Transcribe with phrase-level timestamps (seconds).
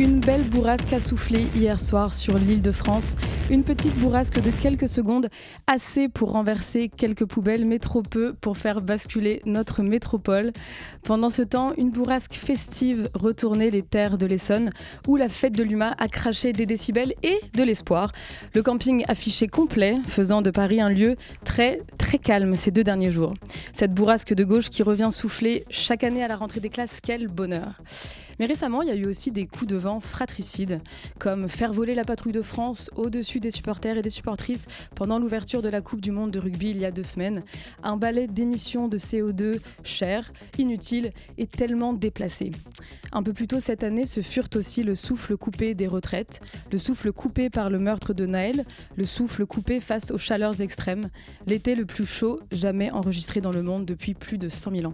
[0.00, 3.16] Une belle bourrasque a soufflé hier soir sur l'île de France.
[3.50, 5.28] Une petite bourrasque de quelques secondes,
[5.66, 10.52] assez pour renverser quelques poubelles, mais trop peu pour faire basculer notre métropole.
[11.02, 14.70] Pendant ce temps, une bourrasque festive retournait les terres de l'Essonne,
[15.08, 18.12] où la fête de l'UMA a craché des décibels et de l'espoir.
[18.54, 23.10] Le camping affiché complet, faisant de Paris un lieu très, très calme ces deux derniers
[23.10, 23.34] jours.
[23.72, 27.26] Cette bourrasque de gauche qui revient souffler chaque année à la rentrée des classes, quel
[27.26, 27.80] bonheur.
[28.38, 30.80] Mais récemment, il y a eu aussi des coups de vent fratricides,
[31.18, 35.62] comme faire voler la patrouille de France au-dessus des supporters et des supportrices pendant l'ouverture
[35.62, 37.42] de la Coupe du Monde de rugby il y a deux semaines.
[37.82, 42.50] Un balai d'émissions de CO2 cher, inutile et tellement déplacé.
[43.12, 46.78] Un peu plus tôt cette année, ce furent aussi le souffle coupé des retraites, le
[46.78, 48.64] souffle coupé par le meurtre de Naël,
[48.96, 51.08] le souffle coupé face aux chaleurs extrêmes,
[51.46, 54.92] l'été le plus chaud jamais enregistré dans le monde depuis plus de 100 000 ans.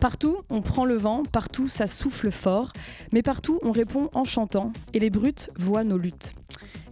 [0.00, 2.72] Partout, on prend le vent, partout, ça souffle fort,
[3.12, 6.34] mais partout, on répond en chantant, et les brutes voient nos luttes.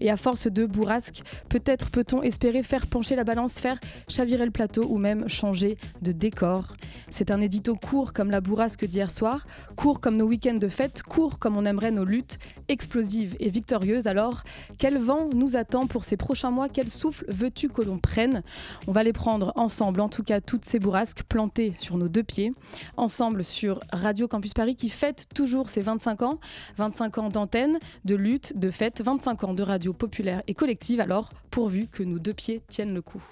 [0.00, 3.78] Et à force de bourrasque, peut-être peut-on espérer faire pencher la balance, faire
[4.08, 6.76] chavirer le plateau ou même changer de décor.
[7.08, 11.02] C'est un édito court comme la bourrasque d'hier soir, court comme nos week-ends de fête,
[11.02, 14.06] court comme on aimerait nos luttes, explosives et victorieuses.
[14.06, 14.44] Alors,
[14.78, 16.68] quel vent nous attend pour ces prochains mois?
[16.68, 18.42] Quel souffle veux-tu que l'on prenne?
[18.86, 22.22] On va les prendre ensemble, en tout cas toutes ces bourrasques plantées sur nos deux
[22.22, 22.52] pieds,
[22.98, 26.38] ensemble sur Radio Campus Paris qui fête toujours ses 25 ans,
[26.76, 31.30] 25 ans d'antenne, de lutte, de fête, 25 ans de radio populaire et collective, alors
[31.50, 33.24] pourvu que nos deux pieds tiennent le coup.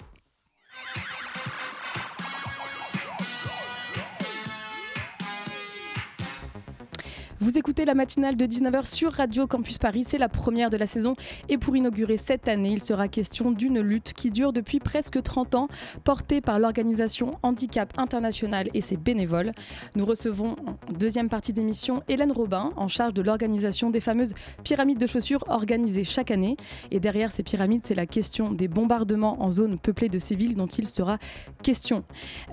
[7.47, 10.85] Vous écoutez la matinale de 19h sur Radio Campus Paris, c'est la première de la
[10.85, 11.15] saison
[11.47, 15.55] et pour inaugurer cette année, il sera question d'une lutte qui dure depuis presque 30
[15.55, 15.69] ans,
[16.03, 19.53] portée par l'organisation Handicap International et ses bénévoles.
[19.95, 24.33] Nous recevons en deuxième partie d'émission Hélène Robin, en charge de l'organisation des fameuses
[24.65, 26.57] pyramides de chaussures organisées chaque année.
[26.91, 30.67] Et derrière ces pyramides, c'est la question des bombardements en zone peuplée de civils dont
[30.67, 31.17] il sera
[31.63, 32.03] question.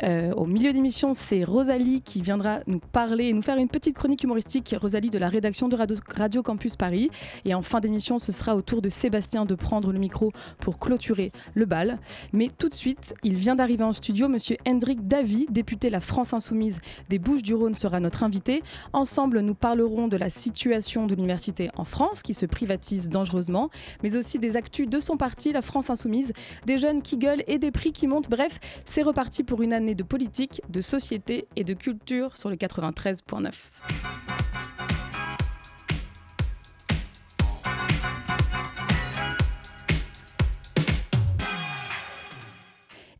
[0.04, 3.96] Euh, au milieu d'émission, c'est Rosalie qui viendra nous parler et nous faire une petite
[3.96, 5.78] chronique humoristique Rosalie de la rédaction de
[6.14, 7.08] Radio, Campus Paris.
[7.46, 10.78] Et en fin d'émission, ce sera au tour de Sébastien de prendre le micro pour
[10.78, 11.98] clôturer le bal.
[12.34, 14.28] Mais tout de suite, il vient d'arriver en studio.
[14.28, 18.62] Monsieur Hendrik Davy, député La France Insoumise des Bouches-du-Rhône, sera notre invité.
[18.92, 23.70] Ensemble, nous parlerons de la situation de l'université en France qui se privatise dangereusement,
[24.02, 26.34] mais aussi des actus de son parti, La France Insoumise,
[26.66, 28.28] des jeunes qui gueulent et des prix qui montent.
[28.28, 32.56] Bref, c'est reparti pour une année de politique, de société et de culture sur le
[32.56, 34.53] 93.9.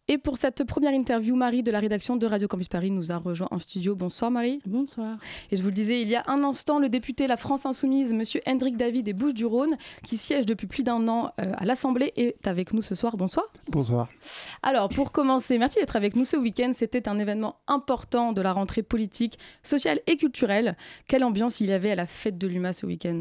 [0.07, 3.17] Et pour cette première interview, Marie de la rédaction de Radio Campus Paris nous a
[3.17, 3.97] rejoint en studio.
[3.97, 4.61] Bonsoir Marie.
[4.67, 5.17] Bonsoir.
[5.51, 8.13] Et je vous le disais, il y a un instant, le député La France Insoumise,
[8.13, 12.47] Monsieur Hendrik David des Bouches-du-Rhône, qui siège depuis plus d'un an euh, à l'Assemblée, est
[12.47, 13.17] avec nous ce soir.
[13.17, 13.47] Bonsoir.
[13.71, 14.11] Bonsoir.
[14.63, 16.73] Alors, pour commencer, merci d'être avec nous ce week-end.
[16.75, 20.77] C'était un événement important de la rentrée politique, sociale et culturelle.
[21.09, 23.17] Quelle ambiance il y avait à la fête de l'UMA ce week-end?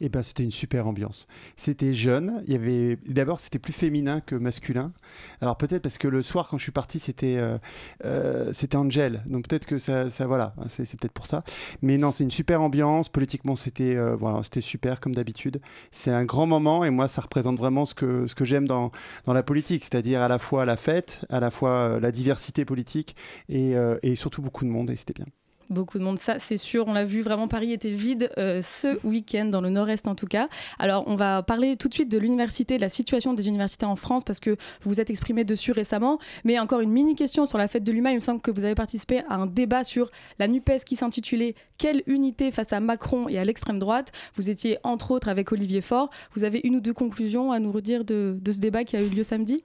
[0.00, 1.26] Eh ben, c'était une super ambiance.
[1.56, 2.42] C'était jeune.
[2.46, 4.92] Il y avait d'abord c'était plus féminin que masculin.
[5.40, 7.58] Alors peut-être parce que le soir quand je suis parti c'était euh,
[8.04, 9.22] euh, c'était Angel.
[9.26, 11.42] Donc peut-être que ça, ça voilà c'est, peut-être pour ça.
[11.82, 13.08] Mais non c'est une super ambiance.
[13.08, 15.60] Politiquement c'était euh, voilà c'était super comme d'habitude.
[15.90, 18.92] C'est un grand moment et moi ça représente vraiment ce que ce que j'aime dans
[19.24, 23.16] dans la politique, c'est-à-dire à la fois la fête, à la fois la diversité politique
[23.48, 25.26] et, et surtout beaucoup de monde et c'était bien.
[25.70, 26.86] Beaucoup de monde, ça c'est sûr.
[26.86, 30.26] On l'a vu, vraiment Paris était vide euh, ce week-end, dans le nord-est en tout
[30.26, 30.48] cas.
[30.78, 33.96] Alors on va parler tout de suite de l'université, de la situation des universités en
[33.96, 34.50] France, parce que
[34.82, 36.18] vous vous êtes exprimé dessus récemment.
[36.44, 38.12] Mais encore une mini question sur la fête de l'UMA.
[38.12, 41.54] Il me semble que vous avez participé à un débat sur la NUPES qui s'intitulait
[41.76, 44.12] Quelle unité face à Macron et à l'extrême droite?
[44.34, 46.10] Vous étiez entre autres avec Olivier Faure.
[46.34, 49.02] Vous avez une ou deux conclusions à nous redire de, de ce débat qui a
[49.02, 49.64] eu lieu samedi?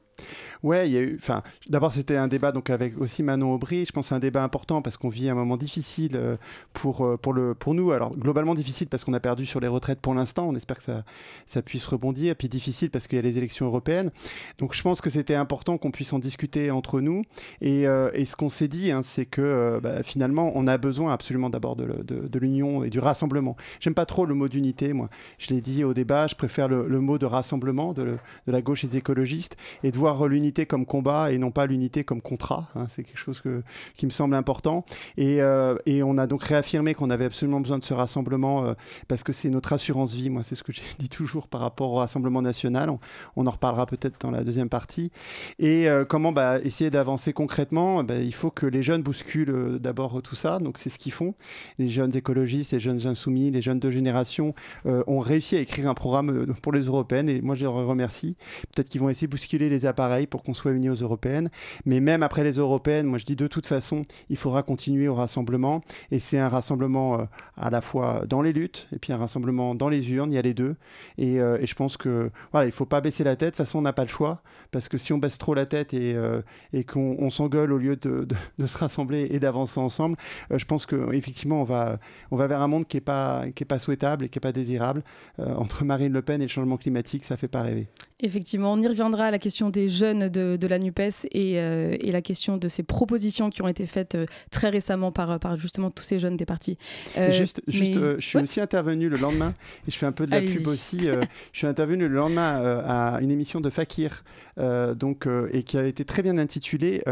[0.63, 1.17] Ouais, il y a eu.
[1.19, 3.85] Enfin, d'abord c'était un débat donc avec aussi Manon Aubry.
[3.85, 6.37] Je pense c'est un débat important parce qu'on vit un moment difficile euh,
[6.71, 7.91] pour euh, pour le pour nous.
[7.91, 10.47] Alors globalement difficile parce qu'on a perdu sur les retraites pour l'instant.
[10.47, 11.03] On espère que ça
[11.45, 12.35] ça puisse rebondir.
[12.35, 14.11] Puis difficile parce qu'il y a les élections européennes.
[14.57, 17.23] Donc je pense que c'était important qu'on puisse en discuter entre nous.
[17.61, 21.13] Et, euh, et ce qu'on s'est dit, hein, c'est que bah, finalement on a besoin
[21.13, 23.55] absolument d'abord de, de, l'union et du rassemblement.
[23.79, 24.93] J'aime pas trop le mot d'unité.
[24.93, 25.09] Moi,
[25.39, 26.27] je l'ai dit au débat.
[26.27, 28.17] Je préfère le, le mot de rassemblement de,
[28.47, 31.65] de la gauche et des écologistes et de voir l'unité comme combat et non pas
[31.65, 32.69] l'unité comme contrat.
[32.75, 32.87] Hein.
[32.89, 33.63] c'est quelque chose que,
[33.95, 34.85] qui me semble important.
[35.17, 35.39] Et,
[35.85, 38.75] et on a donc réaffirmé qu'on avait absolument besoin de ce rassemblement
[39.07, 40.29] parce que c'est notre assurance vie.
[40.29, 42.89] Moi, c'est ce que j'ai dit toujours par rapport au Rassemblement national.
[43.35, 45.11] On, en reparlera peut-être dans la deuxième partie.
[45.59, 50.35] Et comment bah, essayer d'avancer concrètement bah, Il faut que les jeunes bousculent d'abord tout
[50.35, 50.59] ça.
[50.59, 51.35] Donc c'est ce qu'ils font.
[51.77, 54.53] Les jeunes écologistes, les jeunes insoumis, les jeunes de génération
[54.85, 57.29] ont réussi à écrire un programme pour les européennes.
[57.29, 58.35] Et moi, je les remercie.
[58.73, 61.49] Peut-être qu'ils vont essayer de bousculer les appareils pour qu'on soit unis aux européennes.
[61.85, 65.13] Mais même après les européennes, moi, je dis de toute façon, il faudra continuer au
[65.13, 65.81] rassemblement.
[66.11, 67.23] Et c'est un rassemblement euh,
[67.57, 70.31] à la fois dans les luttes et puis un rassemblement dans les urnes.
[70.31, 70.75] Il y a les deux.
[71.17, 73.53] Et, euh, et je pense que voilà, il faut pas baisser la tête.
[73.53, 74.41] De toute façon, on n'a pas le choix
[74.71, 76.41] parce que si on baisse trop la tête et, euh,
[76.87, 78.27] qu'on s'engueule au lieu de,
[78.65, 80.17] se rassembler et d'avancer ensemble,
[80.51, 81.99] je pense qu'effectivement, on va,
[82.31, 84.41] on va vers un monde qui n'est pas, qui est pas souhaitable et qui n'est
[84.41, 85.03] pas désirable.
[85.37, 87.87] entre Marine Le Pen et le changement climatique, ça fait pas rêver.
[88.25, 91.95] Effectivement, on y reviendra à la question des jeunes de, de la NUPES et, euh,
[91.99, 95.57] et, la question de ces propositions qui ont été faites euh, très récemment par, par,
[95.57, 96.77] justement tous ces jeunes des partis.
[97.17, 99.53] Euh, juste, juste je suis aussi intervenu le lendemain,
[99.87, 101.07] et je fais un peu de la pub aussi,
[101.51, 104.23] je suis intervenu le lendemain à une émission de Fakir,
[104.57, 107.03] donc, et qui a été très bien intitulée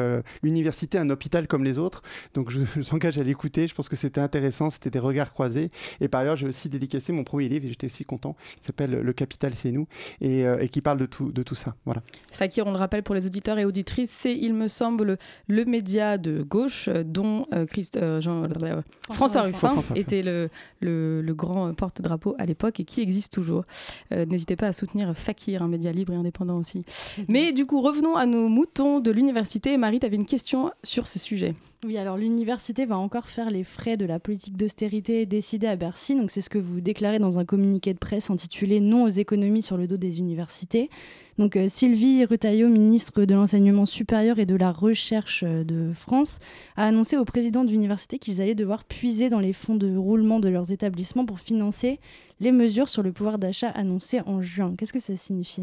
[0.44, 2.02] L'université, un hôpital comme les autres.
[2.34, 5.72] Donc je, je s'engage à l'écouter, je pense que c'était intéressant, c'était des regards croisés.
[6.00, 8.92] Et par ailleurs, j'ai aussi dédicacé mon premier livre, et j'étais aussi content, qui s'appelle
[8.92, 9.88] Le Capital, c'est nous,
[10.22, 11.76] et, et qui parle de tout, de tout ça.
[11.86, 12.02] Voilà.
[12.32, 15.18] Fakir, on le rappelle pour les auditeurs et auditrices, c'est, il me semble,
[15.48, 18.82] le média de gauche dont euh, Christ, euh, Jean, euh,
[19.12, 20.50] François, Ruffin était le,
[20.80, 23.64] le, grand porte-drapeau à l'époque et qui existe toujours.
[24.12, 26.86] N'hésitez pas à soutenir Fakir, un média libre et indépendant aussi.
[27.28, 29.78] Mais du coup, revenons à nos moutons de l'université.
[29.78, 31.56] Marie, tu avais une question sur ce sujet.
[31.84, 36.16] Oui, alors l'université va encore faire les frais de la politique d'austérité décidée à Bercy.
[36.16, 39.64] Donc c'est ce que vous déclarez dans un communiqué de presse intitulé Non aux économies
[39.64, 40.92] sur le dos des universités.
[41.40, 46.38] Donc euh, Sylvie Retailleau, ministre de l'enseignement supérieur et de la recherche euh, de France,
[46.76, 50.40] a annoncé au président de l'université qu'ils allaient devoir puiser dans les fonds de roulement
[50.40, 52.00] de leurs établissements pour financer
[52.42, 54.74] les mesures sur le pouvoir d'achat annoncées en juin.
[54.78, 55.62] Qu'est-ce que ça signifie,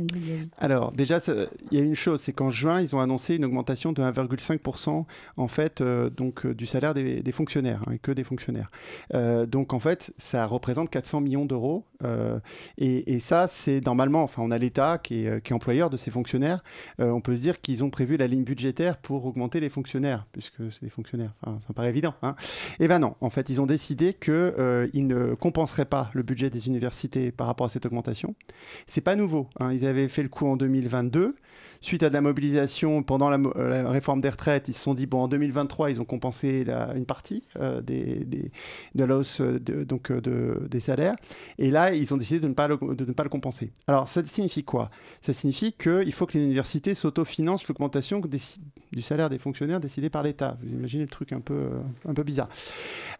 [0.58, 1.18] Alors, déjà,
[1.72, 5.04] il y a une chose, c'est qu'en juin, ils ont annoncé une augmentation de 1,5%
[5.36, 8.70] en fait, euh, donc, euh, du salaire des, fonctionnaires, hein, et que des fonctionnaires.
[9.12, 11.84] Euh, donc, en fait, ça représente 400 millions d'euros.
[12.78, 16.62] Et, ça, c'est normalement, enfin, on a l'État qui est, est, employeur de ces fonctionnaires.
[16.98, 20.70] on peut se dire qu'ils ont prévu la ligne budgétaire pour augmenter les fonctionnaires, puisque
[20.70, 21.34] c'est des fonctionnaires.
[21.42, 22.14] Enfin, ça me paraît évident.
[22.22, 22.34] Hein.
[22.78, 26.50] Et eh ben non, en fait, ils ont décidé qu'ils ne compenseraient pas le budget
[26.50, 28.34] des universités par rapport à cette augmentation.
[28.86, 29.48] C'est pas nouveau.
[29.60, 29.72] Hein.
[29.72, 31.34] Ils avaient fait le coup en 2022
[31.80, 35.22] suite à de la mobilisation pendant la, réforme des retraites, ils se sont dit, bon,
[35.22, 40.80] en 2023, ils ont compensé une partie euh, de la hausse donc, euh, de, des
[40.80, 41.16] salaires.
[41.58, 43.72] Et là, ils ont décidé de ne, pas le, de ne pas le compenser.
[43.86, 44.90] Alors, ça signifie quoi?
[45.20, 50.22] Ça signifie qu'il faut que les universités s'autofinancent l'augmentation du salaire des fonctionnaires décidé par
[50.22, 50.56] l'État.
[50.62, 51.70] Vous imaginez le truc un peu,
[52.06, 52.48] un peu bizarre.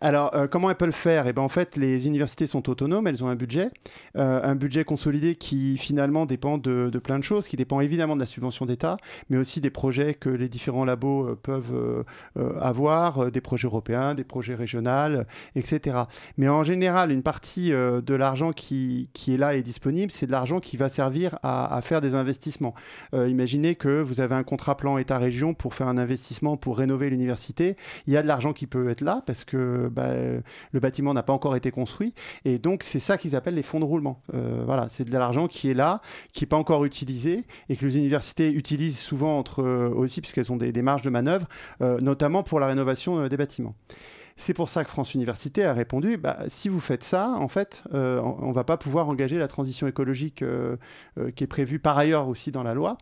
[0.01, 1.27] Alors, euh, comment elles peuvent le faire?
[1.27, 3.71] Eh ben, En fait, les universités sont autonomes, elles ont un budget,
[4.15, 8.21] un budget consolidé qui finalement dépend de, de plein de choses, qui dépend évidemment de
[8.21, 8.97] la subvention d'État,
[9.31, 12.05] mais aussi des projets que les différents labos euh, peuvent euh,
[12.39, 14.79] euh, avoir, des projets européens, des projets régionaux,
[15.55, 16.03] etc.
[16.37, 20.33] Mais en général, une partie de l'argent qui, qui, est là et disponible, c'est de
[20.33, 22.75] l'argent qui va servir à, faire des investissements.
[23.13, 27.77] imaginez que vous avez un contrat plan État-région pour faire un investissement pour rénover l'université.
[28.07, 30.13] Il y a de l'argent qui peut être là parce que bah,
[30.73, 32.15] le bâtiment n'a pas encore été construit.
[32.45, 34.23] Et donc, c'est ça qu'ils appellent les fonds de roulement.
[34.33, 36.01] voilà, c'est de l'argent qui est là,
[36.33, 40.53] qui n'est pas encore utilisé et que les universités utilisent souvent entre, euh, aussi, puisqu'elles
[40.53, 41.47] ont des, marges de manœuvre,
[41.83, 43.75] euh, notamment pour la rénovation euh, des bâtiments.
[44.37, 47.83] C'est pour ça que France Université a répondu bah, si vous faites ça, en fait,
[47.93, 50.45] on ne va pas pouvoir engager la transition écologique
[51.35, 52.99] qui est prévue par ailleurs aussi dans la loi.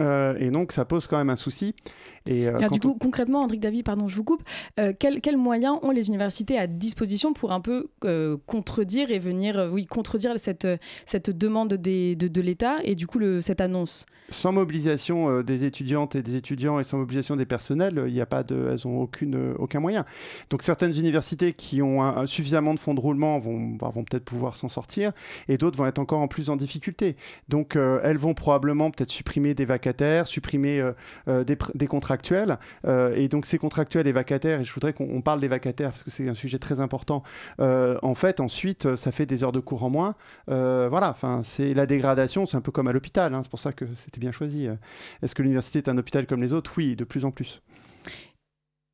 [0.00, 1.76] et donc, ça pose quand même un souci.
[2.26, 4.42] Et, euh, du coup, concrètement, Andric David, pardon, je vous coupe,
[4.78, 9.70] euh, quels, moyens ont les universités à disposition pour un peu euh, contredire et venir,
[9.72, 10.68] oui, contredire cette,
[11.04, 14.06] cette demande des, de, de l'État et du coup le, cette annonce?
[14.30, 18.26] Sans mobilisation des étudiantes et des étudiants et sans mobilisation des personnels, il n'y a
[18.26, 20.04] pas de, elles n'ont aucune, aucun moyen.
[20.50, 24.56] Donc certaines universités qui ont suffisamment de fonds de roulement vont, bah, vont peut-être pouvoir
[24.56, 25.12] s'en sortir
[25.48, 27.16] et d'autres vont être encore en plus en difficulté.
[27.48, 30.82] Donc elles vont probablement peut-être supprimer des vacataires, supprimer
[31.26, 32.58] des, des contrats contractuels.
[32.86, 36.02] Euh, et donc ces contractuels et vacataires, et je voudrais qu'on parle des vacataires parce
[36.02, 37.22] que c'est un sujet très important.
[37.60, 40.14] Euh, en fait, ensuite, ça fait des heures de cours en moins.
[40.50, 43.34] Euh, voilà, c'est la dégradation, c'est un peu comme à l'hôpital.
[43.34, 44.68] Hein, c'est pour ça que c'était bien choisi.
[45.22, 46.72] Est-ce que l'université est un hôpital comme les autres?
[46.76, 47.62] Oui, de plus en plus.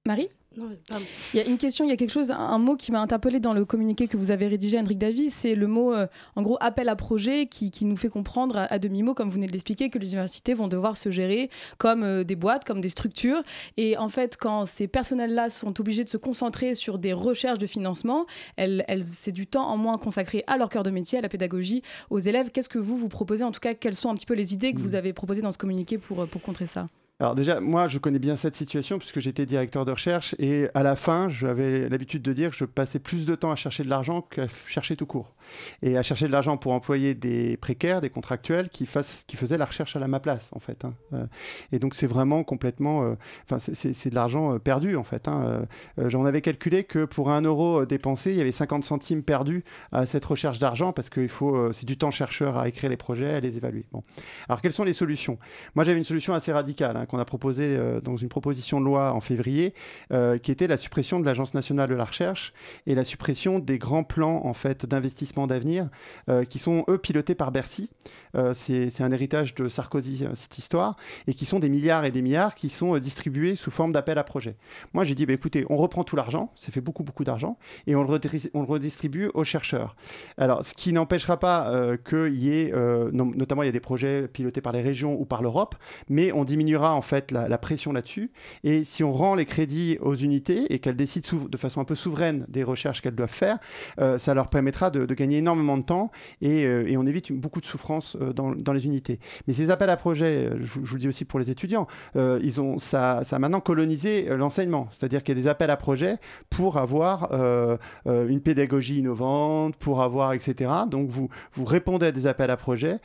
[0.07, 0.29] Marie?
[0.57, 3.39] Il y a une question, il y a quelque chose, un mot qui m'a interpellé
[3.39, 6.57] dans le communiqué que vous avez rédigé, Hendrik Davy, c'est le mot, euh, en gros,
[6.61, 9.99] appel à projet, qui, nous fait comprendre à, demi-mot, comme vous venez de l'expliquer, que
[9.99, 13.43] les universités vont devoir se gérer comme euh, des boîtes, comme des structures.
[13.77, 17.67] Et en fait, quand ces personnels-là sont obligés de se concentrer sur des recherches de
[17.67, 18.27] financement,
[18.57, 21.83] elles, c'est du temps en moins consacré à leur cœur de métier, à la pédagogie,
[22.11, 22.51] aux élèves.
[22.51, 23.45] Qu'est-ce que vous, vous proposez?
[23.45, 24.97] En tout cas, quelles sont un petit peu les idées que vous mmh.
[24.97, 26.89] avez proposées dans ce communiqué pour, pour contrer ça?
[27.21, 30.85] Alors déjà, moi, je connais bien cette situation puisque j'étais directeur de recherche et à
[30.85, 33.89] la fin, j'avais l'habitude de dire que je passais plus de temps à chercher de
[33.89, 35.35] l'argent qu'à chercher tout court.
[35.83, 39.59] Et à chercher de l'argent pour employer des précaires, des contractuels qui, fassent, qui faisaient
[39.59, 40.85] la recherche à ma place, en fait.
[40.85, 40.93] Hein.
[41.13, 41.27] Euh,
[41.73, 43.03] et donc, c'est vraiment complètement...
[43.03, 43.15] Euh,
[43.51, 45.27] enfin, c'est de l'argent euh, perdu, en fait.
[45.27, 45.67] Hein.
[45.97, 50.07] J'en avais calculé que pour un euro dépensé, il y avait 50 centimes perdus à
[50.07, 51.27] cette recherche d'argent parce que
[51.73, 53.87] c'est du temps chercheur à écrire les projets, à les évaluer.
[53.91, 54.05] Bon.
[54.49, 55.39] Alors, quelles sont les solutions?
[55.75, 56.97] Moi, j'avais une solution assez radicale.
[56.97, 59.75] Hein qu'on a proposé euh, dans une proposition de loi en février,
[60.13, 62.53] euh, qui était la suppression de l'Agence nationale de la recherche
[62.87, 64.55] et la suppression des grands plans
[64.89, 65.89] d'investissement d'avenir,
[66.29, 67.91] euh, qui sont eux pilotés par Bercy.
[68.55, 72.55] C'est un héritage de Sarkozy cette histoire et qui sont des milliards et des milliards
[72.55, 74.57] qui sont distribués sous forme d'appel à projet.
[74.93, 77.95] Moi j'ai dit bah, écoutez, on reprend tout l'argent, ça fait beaucoup beaucoup d'argent et
[77.95, 79.97] on le, redistribue aux chercheurs.
[80.37, 82.73] Alors ce qui n'empêchera pas qu'il y ait,
[83.13, 85.75] notamment il y a des projets pilotés par les régions ou par l'Europe,
[86.09, 88.31] mais on diminuera en fait la, pression là-dessus.
[88.65, 91.95] Et si on rend les crédits aux unités et qu'elles décident de façon un peu
[91.95, 93.59] souveraine des recherches qu'elles doivent faire,
[94.01, 97.67] euh, ça leur permettra de, gagner énormément de temps et, euh, on évite beaucoup de
[97.67, 99.19] souffrance euh, dans, les unités.
[99.47, 102.79] Mais ces appels à projets, je, vous le dis aussi pour les étudiants, ils ont,
[102.79, 104.87] ça, a maintenant colonisé l'enseignement.
[104.91, 106.17] C'est-à-dire qu'il y a des appels à projets
[106.51, 107.33] pour avoir
[108.07, 110.71] une pédagogie innovante, pour avoir, etc.
[110.91, 112.99] Donc vous, vous répondez à des appels à projets,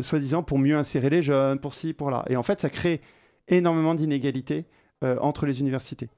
[0.00, 2.24] soi-disant pour mieux insérer les jeunes, pour ci, pour là.
[2.28, 3.00] Et en fait, ça crée
[3.48, 4.66] énormément d'inégalités
[5.02, 6.08] euh, entre les universités.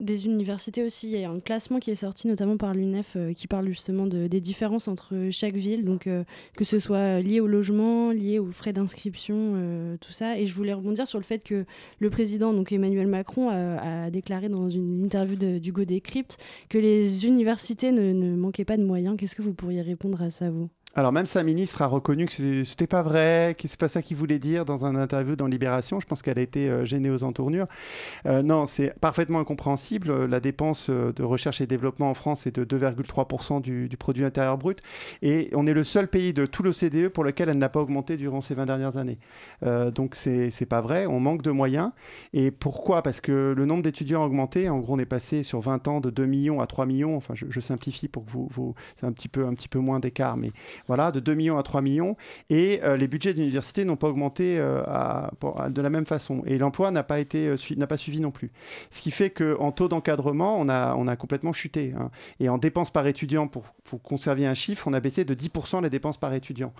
[0.00, 3.32] Des universités aussi, il y a un classement qui est sorti notamment par l'UNEF euh,
[3.32, 6.24] qui parle justement de, des différences entre chaque ville, donc euh,
[6.56, 10.36] que ce soit lié au logement, lié aux frais d'inscription, tout ça.
[10.38, 11.64] Et je voulais rebondir sur le fait que
[12.00, 17.92] le président, donc Emmanuel Macron, a, déclaré dans une interview d'Hugo Décrypte que les universités
[17.92, 19.16] ne manquaient pas de moyens.
[19.16, 20.68] Qu'est-ce que vous pourriez répondre à ça, vous?
[20.96, 24.16] Alors même sa ministre a reconnu que c'était pas vrai, que c'est pas ça qu'il
[24.16, 25.98] voulait dire dans un interview dans Libération.
[25.98, 27.66] Je pense qu'elle a été euh, gênée aux entournures.
[28.26, 30.26] Euh, non, c'est parfaitement incompréhensible.
[30.26, 34.58] La dépense euh, de recherche et développement en France est de 2,3% du, produit intérieur
[34.58, 34.80] brut,
[35.22, 38.16] et on est le seul pays de tout l'OCDE pour lequel elle n'a pas augmenté
[38.16, 39.18] durant ces 20 dernières années.
[39.62, 41.06] donc c'est pas vrai.
[41.06, 41.90] On manque de moyens.
[42.32, 43.02] Et pourquoi?
[43.02, 44.68] Parce que le nombre d'étudiants a augmenté.
[44.68, 47.16] En gros, on est passé sur 20 ans de 2 millions à 3 millions.
[47.16, 50.00] Enfin, je, simplifie pour que vous, vous c'est un petit peu un petit peu moins
[50.00, 50.50] d'écart, mais
[50.86, 52.16] voilà, de 2 millions à 3 millions,
[52.50, 54.82] et euh, les budgets d'université n'ont pas augmenté euh,
[55.68, 56.42] de la même façon.
[56.46, 57.56] Et l'emploi n'a pas, euh,
[57.88, 58.50] pas suivi non plus.
[58.90, 61.94] Ce qui fait qu'en taux d'encadrement, on a, on a complètement chuté.
[61.98, 62.10] Hein.
[62.40, 63.64] Et en dépenses par étudiant, pour,
[64.02, 66.72] conserver un chiffre, on a baissé de 10% les dépenses par étudiant.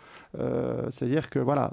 [0.90, 1.72] C'est-à-dire que, voilà.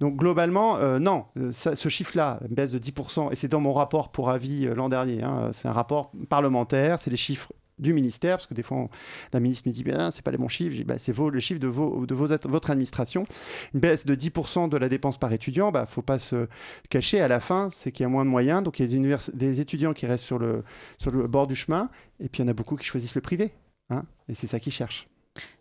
[0.00, 4.66] Donc, globalement, non, ce chiffre-là, baisse de 10%, et c'est dans mon rapport pour avis
[4.66, 8.62] l'an dernier, hein, c'est un rapport parlementaire, c'est les chiffres du ministère, parce que des
[8.62, 8.88] fois,
[9.32, 11.66] la ministre me dit, ben, c'est pas les bons chiffres, bah, c'est le chiffre de,
[11.66, 13.26] vos, de votre administration.
[13.74, 16.48] Une baisse de 10% de la dépense par étudiant, bah, faut pas se
[16.90, 19.16] cacher, à la fin, c'est qu'il y a moins de moyens, donc il y a
[19.16, 20.64] des, des, étudiants qui restent sur le,
[20.98, 21.90] sur le bord du chemin,
[22.20, 23.52] et puis il y en a beaucoup qui choisissent le privé,
[23.90, 25.08] hein, et c'est ça qu'ils cherchent.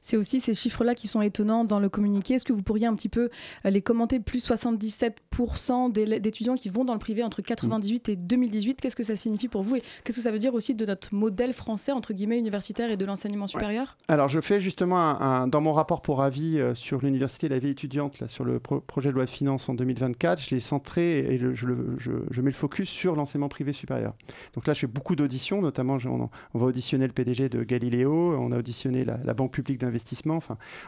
[0.03, 2.34] C'est aussi ces chiffres-là qui sont étonnants dans le communiqué.
[2.34, 3.30] Est-ce que vous pourriez un petit peu
[3.65, 4.20] euh, les commenter?
[4.20, 8.82] Plus 77% d'étudiants qui vont dans le privé entre 98 et 2018.
[8.82, 9.77] Qu'est-ce que ça signifie pour vous?
[9.77, 12.98] Et qu'est-ce que ça veut dire aussi de notre modèle français, entre guillemets, universitaire et
[12.98, 13.98] de l'enseignement supérieur?
[14.10, 17.60] Alors, je fais justement un, dans mon rapport pour avis euh, sur l'université et la
[17.60, 21.20] vie étudiante, là, sur le projet de loi de finances en 2024, je l'ai centré
[21.20, 24.15] et je, je, mets le focus sur l'enseignement privé supérieur.
[24.53, 28.36] Donc là, je fais beaucoup d'auditions, notamment on, on, va auditionner le PDG de Galiléo,
[28.38, 30.39] on a auditionné la, la Banque publique d'investissement.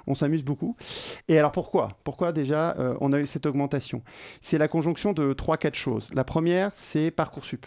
[0.08, 0.76] On s'amuse beaucoup.
[1.28, 1.98] Et alors pourquoi?
[2.04, 4.04] Pourquoi déjà euh, on a eu cette augmentation?
[4.42, 6.10] C'est la conjonction de trois, quatre choses.
[6.14, 7.66] La première, c'est Parcoursup.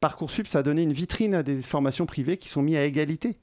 [0.00, 3.38] Parcoursup, ça a donné une vitrine à des formations privées qui sont mises à égalité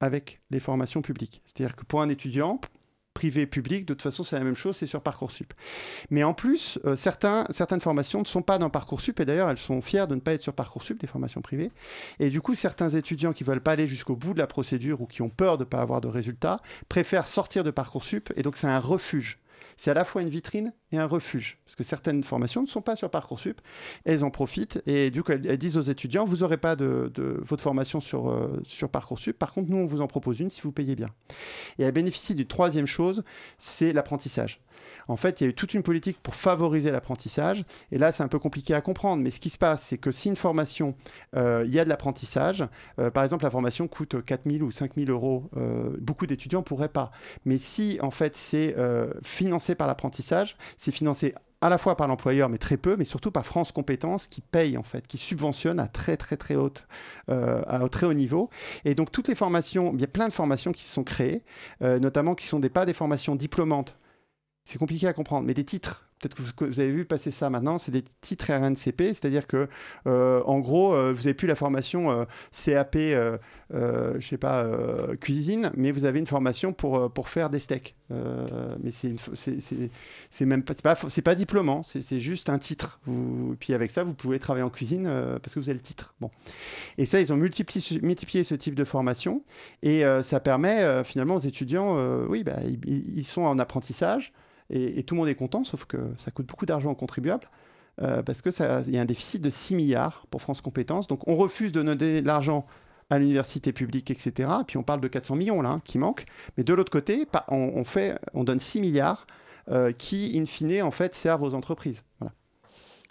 [0.00, 1.42] avec les formations publiques.
[1.46, 2.60] C'est-à-dire que pour un étudiant,
[3.20, 5.52] privé public, de toute façon, c'est la même chose, c'est sur Parcoursup.
[6.08, 9.58] Mais en plus, euh, certains, certaines formations ne sont pas dans Parcoursup, et d'ailleurs, elles
[9.58, 11.70] sont fières de ne pas être sur Parcoursup, des formations privées.
[12.18, 15.06] Et du coup, certains étudiants qui veulent pas aller jusqu'au bout de la procédure ou
[15.06, 18.56] qui ont peur de ne pas avoir de résultats, préfèrent sortir de Parcoursup, et donc
[18.56, 19.38] c'est un refuge
[19.80, 21.56] c'est à la fois une vitrine et un refuge.
[21.64, 23.62] Parce que certaines formations ne sont pas sur Parcoursup,
[24.04, 27.10] elles en profitent et du coup elles, disent aux étudiants, vous n'aurez pas de,
[27.40, 30.60] votre formation sur, euh, sur Parcoursup, par contre nous on vous en propose une si
[30.60, 31.08] vous payez bien.
[31.78, 33.24] Et elles bénéficient d'une troisième chose,
[33.56, 34.60] c'est l'apprentissage.
[35.10, 37.64] En fait, il y a eu toute une politique pour favoriser l'apprentissage.
[37.90, 39.22] Et là, c'est un peu compliqué à comprendre.
[39.22, 40.94] Mais ce qui se passe, c'est que si une formation,
[41.36, 42.64] euh, il y a de l'apprentissage,
[43.00, 46.60] euh, par exemple, la formation coûte 4 000 ou 5 000 euros, euh, beaucoup d'étudiants
[46.60, 47.10] ne pourraient pas.
[47.44, 48.76] Mais si, en fait, c'est
[49.24, 53.30] financé par l'apprentissage, c'est financé à la fois par l'employeur, mais très peu, mais surtout
[53.30, 56.70] par France Compétences qui paye en fait, qui subventionne à très très très haut
[58.14, 58.48] niveau.
[58.84, 61.42] Et donc toutes les formations, il y a plein de formations qui se sont créées,
[61.80, 63.96] notamment qui sont des pas des formations diplômantes.
[64.70, 67.78] C'est compliqué à comprendre, mais des titres peut-être que vous, avez vu passer ça maintenant,
[67.78, 69.68] c'est des titres RNCP, c'est-à-dire que,
[70.06, 74.66] euh, en gros, euh, vous n'avez plus la formation euh, CAP, je sais pas,
[75.20, 77.94] cuisine, mais vous avez une formation pour, pour faire des steaks.
[78.10, 83.00] mais c'est même pas, pas, pas diplômant, c'est juste un titre.
[83.04, 85.10] Vous, puis avec ça, vous pouvez travailler en cuisine
[85.42, 86.14] parce que vous avez le titre.
[86.20, 86.30] Bon.
[86.98, 89.42] Et ça, ils ont multiplié, multiplié ce type de formation
[89.82, 91.96] et ça permet finalement aux étudiants,
[92.28, 94.32] oui, bah, ils sont en apprentissage
[94.70, 97.48] et, tout le monde est content, sauf que ça coûte beaucoup d'argent aux contribuables.
[98.02, 98.52] Euh, parce qu'il
[98.94, 101.06] y a un déficit de 6 milliards pour France Compétences.
[101.06, 102.66] Donc on refuse de donner de l'argent
[103.10, 104.50] à l'université publique, etc.
[104.66, 106.24] Puis on parle de 400 millions là, hein, qui manquent.
[106.56, 109.26] Mais de l'autre côté, on, fait, on donne 6 milliards
[109.70, 112.04] euh, qui, in fine, en fait, servent aux entreprises.
[112.20, 112.32] Voilà.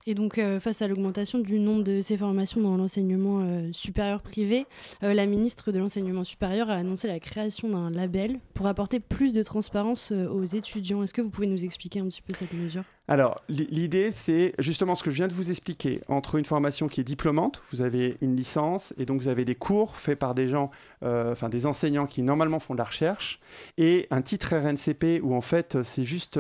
[0.10, 4.24] Et donc, euh, face à l'augmentation du nombre de ces formations dans l'enseignement euh, supérieur
[4.24, 4.66] privé,
[5.04, 9.34] euh, la ministre de l'Enseignement supérieur a annoncé la création d'un label pour apporter plus
[9.34, 11.04] de transparence aux étudiants.
[11.04, 12.86] Est-ce que vous pouvez nous expliquer un petit peu cette mesure?
[13.10, 16.02] Alors, l'idée, c'est justement ce que je viens de vous expliquer.
[16.08, 19.56] Entre une formation qui est diplômante, vous avez une licence, et donc vous avez des
[19.56, 20.70] cours faits par des gens,
[21.02, 23.40] enfin des enseignants qui normalement font de la recherche,
[23.80, 26.40] et un titre RNCP où en fait c'est juste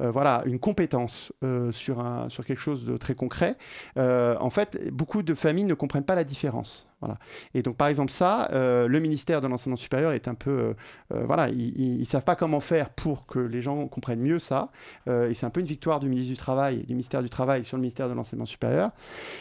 [0.00, 1.32] voilà, une compétence
[1.70, 3.56] sur, sur quelque chose de très concret,
[3.96, 6.89] euh, en fait, beaucoup de familles ne comprennent pas la différence.
[7.00, 7.16] Voilà.
[7.54, 10.50] Et donc, par exemple, ça, euh, le ministère de l'enseignement supérieur est un peu.
[10.50, 10.74] Euh,
[11.14, 14.70] euh, voilà, ils ne savent pas comment faire pour que les gens comprennent mieux ça.
[15.06, 17.76] et c'est un peu une victoire du ministre du Travail, du ministère du Travail sur
[17.76, 18.90] le ministère de l'enseignement supérieur.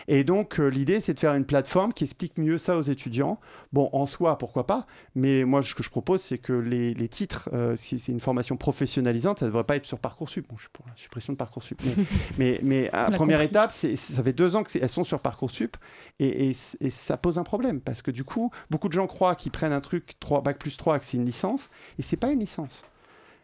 [0.07, 3.39] Et donc, l'idée, c'est de faire une plateforme qui explique mieux ça aux étudiants.
[3.73, 4.87] Bon, en soi, pourquoi pas.
[5.15, 8.57] Mais moi, ce que je propose, c'est que les, les titres, si c'est une formation
[8.57, 10.47] professionnalisante, ça ne devrait pas être sur Parcoursup.
[10.49, 11.79] Bon, je suis pour la suppression de Parcoursup.
[11.83, 11.95] Mais,
[12.37, 15.75] mais, mais première étape, ça fait deux ans qu'elles sont sur Parcoursup.
[16.19, 19.33] Et, et, et ça pose un problème parce que du coup, beaucoup de gens croient
[19.33, 22.29] qu'ils prennent un truc 3, bac plus 3 que c'est une licence et c'est pas
[22.29, 22.83] une licence.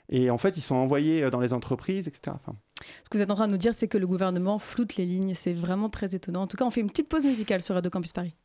[0.09, 2.35] Et en fait, ils sont envoyés euh, dans les entreprises, etc.
[2.35, 2.55] Enfin,
[3.03, 5.07] ce que vous êtes en train de nous dire, c'est que le gouvernement floute les
[5.07, 5.33] lignes.
[5.33, 6.43] C'est vraiment très étonnant.
[6.43, 8.35] En tout cas, on fait une petite pause musicale sur Radio Campus Paris.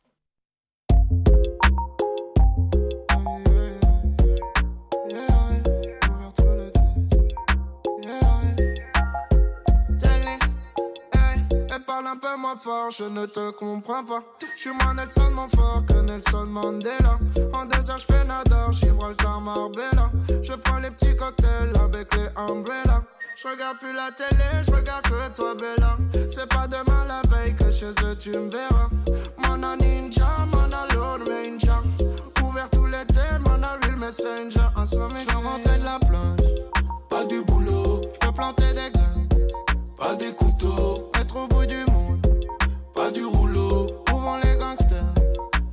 [12.11, 14.21] Un peu moins fort, je ne te comprends pas.
[14.55, 17.17] Je suis moins Nelson fort que Nelson Mandela.
[17.53, 20.11] En désert, je fais nadar, Gibraltar, Marbella.
[20.41, 23.03] Je prends les petits cocktails avec les umbrellas.
[23.37, 25.97] Je regarde plus la télé, je regarde que toi, Bella.
[26.27, 28.89] C'est pas demain la veille que chez eux tu me verras.
[29.37, 31.81] Mana ninja, mana Lord Ranger.
[32.43, 34.67] Ouvert tout l'été, mana real messenger.
[34.75, 36.55] Un sommet, je rentrer de la plage.
[37.09, 39.29] Pas du boulot, je peux planter des graines.
[39.97, 41.10] Pas des couteaux,
[43.11, 43.85] du rouleau.
[44.11, 45.13] Où les gangsters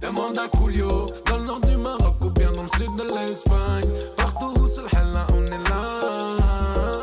[0.00, 1.06] Demande à Coolio.
[1.26, 3.88] Dans le nord du Maroc ou bien dans le sud de l'Espagne.
[4.16, 4.88] Partout où c'est le
[5.34, 6.00] on est là.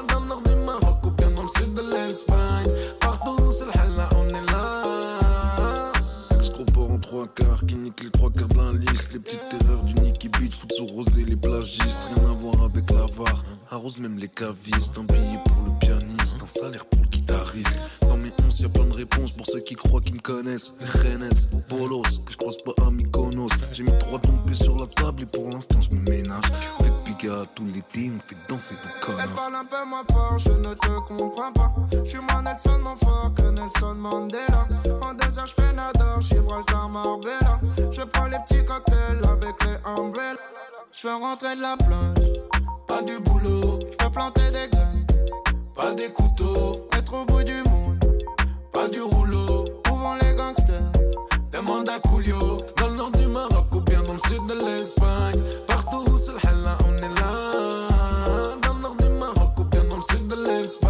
[0.08, 2.72] Dans le nord du Maroc ou bien dans le sud de l'Espagne.
[3.00, 3.72] Partout où c'est le
[4.18, 5.92] on est là.
[6.36, 9.14] Ex-gros en trois quarts qui nique les trois quarts de la liste.
[9.14, 12.06] Les petites erreurs du Nicky Beach, foot sous rosé, les plagistes.
[12.16, 13.44] Rien à voir avec la VAR.
[13.72, 14.98] Arrose même les cavistes.
[14.98, 15.75] Un billet pour le
[16.26, 17.78] pianiste, un salaire pour le guitariste.
[18.02, 20.72] Dans mes onces, y'a plein de réponses pour ceux qui croient qu'ils me connaissent.
[20.80, 21.30] Rennes,
[21.70, 23.50] Bolos, que je croise pas à Mykonos.
[23.72, 26.44] J'ai mis trois tombées sur la table et pour l'instant je me ménage.
[26.80, 29.22] Avec Piga, tous les on fait danser vos connasses.
[29.24, 31.74] Elle parle un peu moins fort, je ne te comprends pas.
[32.04, 34.68] Je suis moins Nelson, mon fort que Nelson Mandela.
[35.04, 37.60] En désert, je fais nadar, Gibraltar, Marbella.
[37.92, 40.38] Je prends les petits cocktails avec les umbrellas.
[40.92, 42.34] Je fais rentrer de la plage,
[42.88, 43.80] pas du boulot.
[43.82, 45.05] Je fais planter des graines,
[45.76, 46.72] pas des couteaux.
[46.98, 48.00] Être au bout du monde,
[48.72, 49.64] pas du rouleau.
[49.90, 50.92] Où vont les gangsters
[51.52, 52.58] Demande à Coolio.
[52.78, 55.42] Dans le nord du Maroc ou bien dans le sud de l'Espagne.
[55.68, 56.40] Partout où c'est le
[56.88, 57.52] on est là.
[58.62, 60.85] Dans le nord du Maroc ou bien dans le sud de l'Espagne.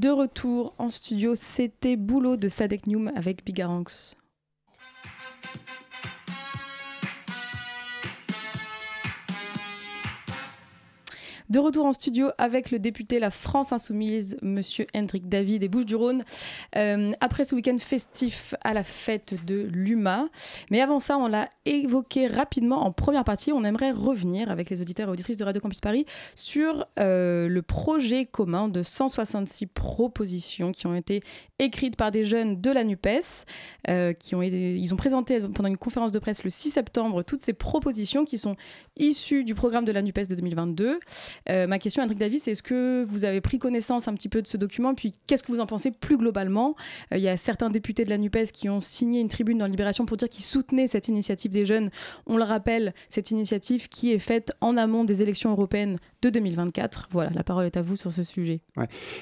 [0.00, 4.16] De retour en studio, c'était Boulot de Sadek Newm avec Bigaranx.
[11.50, 16.22] De retour en studio avec le député La France Insoumise, Monsieur Hendrik David des Bouches-du-Rhône,
[16.76, 20.28] euh, après ce week-end festif à la fête de l'UMA.
[20.70, 23.50] Mais avant ça, on l'a évoqué rapidement en première partie.
[23.50, 27.62] On aimerait revenir avec les auditeurs et auditrices de Radio Campus Paris sur euh, le
[27.62, 31.20] projet commun de 166 propositions qui ont été
[31.58, 33.44] écrites par des jeunes de la NUPES.
[33.88, 37.42] Euh, qui ont ils ont présenté pendant une conférence de presse le 6 septembre toutes
[37.42, 38.56] ces propositions qui sont
[39.00, 41.00] issues du programme de la NUPES de 2022.
[41.48, 44.46] Euh, ma question, Hendrik Davis, est-ce que vous avez pris connaissance un petit peu de
[44.46, 46.76] ce document Puis qu'est-ce que vous en pensez plus globalement?
[47.12, 49.66] Euh, Il y a certains députés de la NUPES qui ont signé une tribune dans
[49.66, 51.90] Libération pour dire qu'ils soutenaient cette initiative des jeunes.
[52.26, 57.08] On le rappelle, cette initiative qui est faite en amont des élections européennes de 2024.
[57.10, 58.60] Voilà, la parole est à vous sur ce sujet.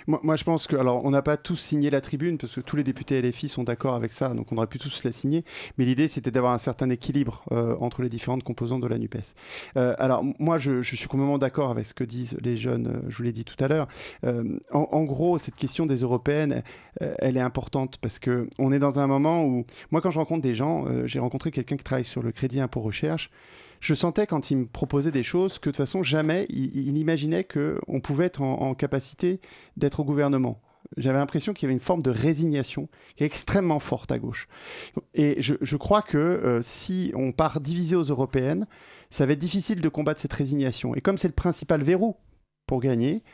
[0.06, 2.76] Moi, je pense que, alors, on n'a pas tous signé la tribune parce que tous
[2.76, 5.44] les députés LFI sont d'accord avec ça, donc on aurait pu tous la signer.
[5.76, 9.34] Mais l'idée, c'était d'avoir un certain équilibre euh, entre les différentes composantes de la NUPES.
[9.76, 13.16] Euh, alors, moi, je, suis complètement d'accord avec ce que disent les jeunes, euh, je
[13.16, 13.86] vous l'ai dit tout à l'heure.
[14.24, 16.62] Euh, en, gros, cette question des européennes,
[17.00, 20.54] elle est importante parce qu'on est dans un moment où, moi, quand je rencontre des
[20.54, 23.30] gens, j'ai rencontré quelqu'un qui travaille sur le crédit impôt recherche
[23.80, 26.98] je sentais quand il me proposait des choses que de toute façon, jamais il, il
[26.98, 29.40] imaginait qu'on pouvait être en, capacité
[29.76, 30.60] d'être au gouvernement.
[30.96, 34.48] J'avais l'impression qu'il y avait une forme de résignation qui est extrêmement forte à gauche.
[35.14, 38.66] Et je, crois que si on part divisé aux européennes,
[39.10, 40.94] ça va être difficile de combattre cette résignation.
[40.94, 42.16] Et comme c'est le principal verrou
[42.68, 43.24] pour gagner.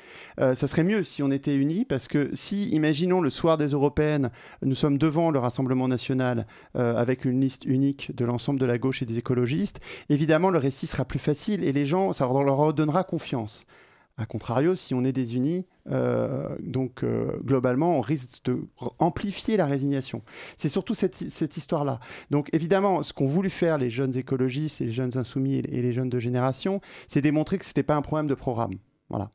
[0.41, 3.69] Euh, ça serait mieux si on était unis, parce que si, imaginons le soir des
[3.69, 4.31] européennes,
[4.63, 8.79] nous sommes devant le Rassemblement national euh, avec une liste unique de l'ensemble de la
[8.79, 12.57] gauche et des écologistes, évidemment le récit sera plus facile et les gens, ça leur
[12.57, 13.67] redonnera confiance.
[14.17, 18.61] A contrario, si on est désunis, euh, donc euh, globalement, on risque de
[19.01, 20.23] amplifier la résignation.
[20.57, 21.99] C'est surtout cette, histoire-là.
[22.31, 25.93] Donc évidemment, ce qu'ont voulu faire les jeunes écologistes, et les jeunes insoumis et les
[25.93, 28.75] jeunes de génération, c'est démontrer que ce n'était pas un problème de programme.
[29.11, 29.33] Voilà.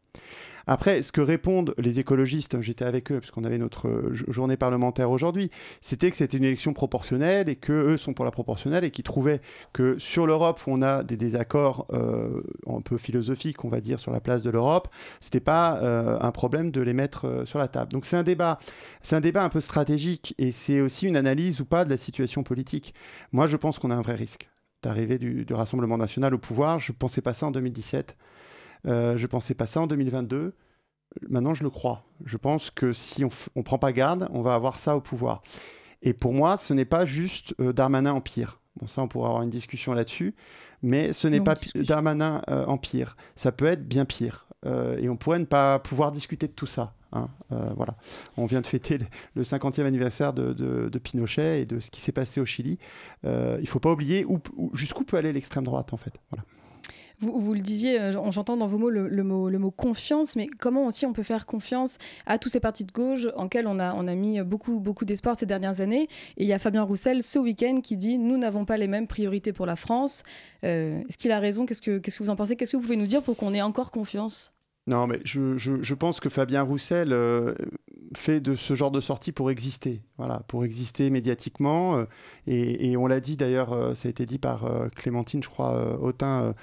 [0.72, 5.50] Après, ce que répondent les écologistes, j'étais avec eux puisqu'on avait notre journée parlementaire aujourd'hui,
[5.82, 9.04] c'était que c'était une élection proportionnelle et que eux sont pour la proportionnelle et qu'ils
[9.04, 9.42] trouvaient
[9.74, 14.00] que sur l'Europe où on a des désaccords euh, un peu philosophiques, on va dire,
[14.00, 17.58] sur la place de l'Europe, c'était pas euh, un problème de les mettre euh, sur
[17.58, 17.92] la table.
[17.92, 18.60] Donc c'est un débat,
[19.02, 21.98] c'est un débat un peu stratégique et c'est aussi une analyse ou pas de la
[21.98, 22.94] situation politique.
[23.32, 24.52] Moi, je pense qu'on a un vrai risque
[24.84, 26.78] d'arriver du, du Rassemblement national au pouvoir.
[26.78, 28.16] Je pensais pas ça en 2017.
[28.88, 30.54] Euh, je pensais pas ça en 2022.
[31.28, 32.06] Maintenant, je le crois.
[32.26, 35.42] Je pense que si on ne prend pas garde, on va avoir ça au pouvoir.
[36.02, 38.62] Et pour moi, ce n'est pas juste euh, Darmanin en pire.
[38.80, 40.36] Bon, ça, on pourra avoir une discussion là-dessus.
[40.82, 43.18] Mais ce n'est pas Darmanin euh, en pire.
[43.36, 44.48] Ça peut être bien pire.
[44.66, 46.94] Euh, et on pourrait ne pas pouvoir discuter de tout ça.
[47.12, 47.28] Hein.
[47.52, 47.96] Euh, voilà.
[48.38, 51.90] On vient de fêter le, le 50e anniversaire de, de, de, Pinochet et de ce
[51.90, 52.78] qui s'est passé au Chili.
[53.26, 56.14] Euh, il ne faut pas oublier où, où, jusqu'où peut aller l'extrême droite, en fait.
[56.30, 56.44] Voilà.
[57.22, 61.12] Vous, le disiez, euh, j'entends dans vos mots le, mot confiance, mais comment aussi on
[61.12, 65.04] peut faire confiance à tous ces partis de gauche en on a, mis beaucoup, beaucoup
[65.04, 66.08] d'espoir ces dernières années.
[66.38, 69.08] Et il y a Fabien Roussel ce week-end qui dit Nous n'avons pas les mêmes
[69.08, 70.24] priorités pour la France.
[70.64, 71.66] Euh, Est-ce qu'il a raison?
[71.66, 72.56] Qu'est-ce que Qu'est-ce que vous en pensez?
[72.56, 74.54] Qu'est-ce que vous pouvez nous dire pour qu'on ait encore confiance?
[74.90, 77.54] Non, mais je, je, pense que Fabien Roussel euh,
[78.18, 81.98] fait de ce genre de sortie pour exister, voilà, pour exister médiatiquement.
[81.98, 82.06] Euh,
[82.48, 86.56] et, on l'a dit d'ailleurs, euh, ça a été dit par Clémentine, je crois, Autain,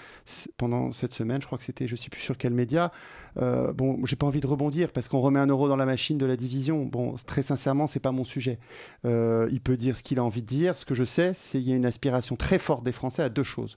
[0.57, 2.91] pendant cette semaine, je crois que c'était, je ne sais plus sur quel média.
[3.37, 6.27] Bon, j'ai pas envie de rebondir parce qu'on remet un euro dans la machine de
[6.27, 6.85] la division.
[6.85, 8.59] Bon, très sincèrement, c'est pas mon sujet.
[9.05, 10.77] il peut dire ce qu'il a envie de dire.
[10.77, 13.29] Ce que je sais, c'est qu'il y a une aspiration très forte des Français à
[13.29, 13.77] deux choses.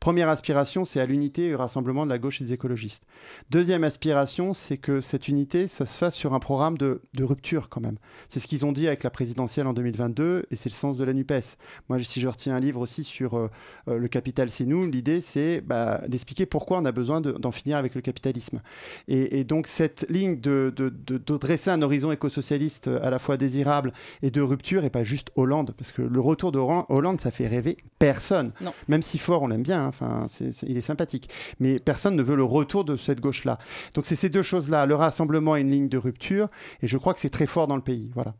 [0.00, 3.04] Première aspiration, c'est à l'unité et au rassemblement de la gauche et des écologistes.
[3.50, 7.80] Deuxième aspiration, c'est que cette unité, ça se fasse sur un programme de, rupture quand
[7.80, 7.98] même.
[8.28, 11.04] C'est ce qu'ils ont dit avec la présidentielle en 2022 et c'est le sens de
[11.04, 11.56] la NUPES.
[11.88, 13.48] Moi, si je retiens un livre aussi sur euh,
[13.86, 17.76] le capital, c'est nous, l'idée c'est bah, d'expliquer pourquoi on a besoin d'en de, finir
[17.76, 18.62] avec le capitalisme.
[19.06, 23.36] Et, et donc cette ligne de, de, de, dresser un horizon écosocialiste à la fois
[23.36, 27.30] désirable et de rupture et pas juste Hollande, parce que le retour de Hollande, ça
[27.30, 28.52] fait rêver personne.
[28.60, 28.72] Non.
[28.88, 30.26] Même si fort, on l'aime bien, hein, enfin,
[30.62, 31.28] il est sympathique.
[31.60, 33.58] Mais personne ne veut le retour de cette gauche-là.
[33.94, 36.48] Donc c'est ces deux choses-là, le rassemblement et une ligne de rupture,
[36.82, 38.10] et je crois que c'est très fort dans le pays.
[38.14, 38.34] Voilà.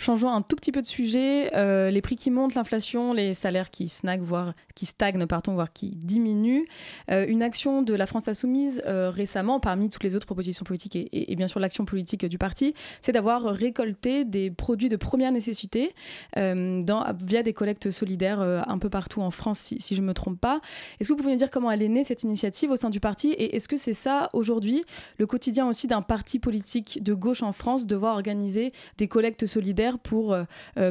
[0.00, 1.54] Changeons un tout petit peu de sujet.
[1.54, 5.90] Euh, les prix qui montent, l'inflation, les salaires qui voire qui stagnent, pardon, voire qui
[5.90, 6.64] diminuent.
[7.10, 10.96] Euh, une action de la France Insoumise euh, récemment, parmi toutes les autres propositions politiques
[10.96, 15.94] et, bien sûr l'action politique du parti, c'est d'avoir récolté des produits de première nécessité
[16.34, 20.62] via des collectes solidaires un peu partout en France, si, je ne me trompe pas.
[20.98, 23.00] Est-ce que vous pouvez me dire comment elle est née, cette initiative, au sein du
[23.00, 23.32] parti?
[23.32, 24.84] Et est-ce que c'est ça, aujourd'hui,
[25.18, 29.89] le quotidien aussi d'un parti politique de gauche en France, devoir organiser des collectes solidaires
[29.98, 30.36] pour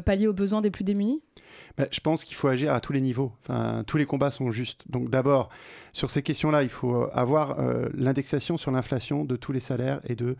[0.05, 1.21] pallier aux besoins des plus démunis?
[1.77, 3.31] Bah, je pense qu'il faut agir à tous les niveaux.
[3.87, 4.83] Tous les combats sont justes.
[4.89, 5.49] Donc d'abord,
[5.93, 7.57] sur ces questions-là, il faut avoir
[7.93, 10.31] l'indexation sur l'inflation de tous les salaires et de,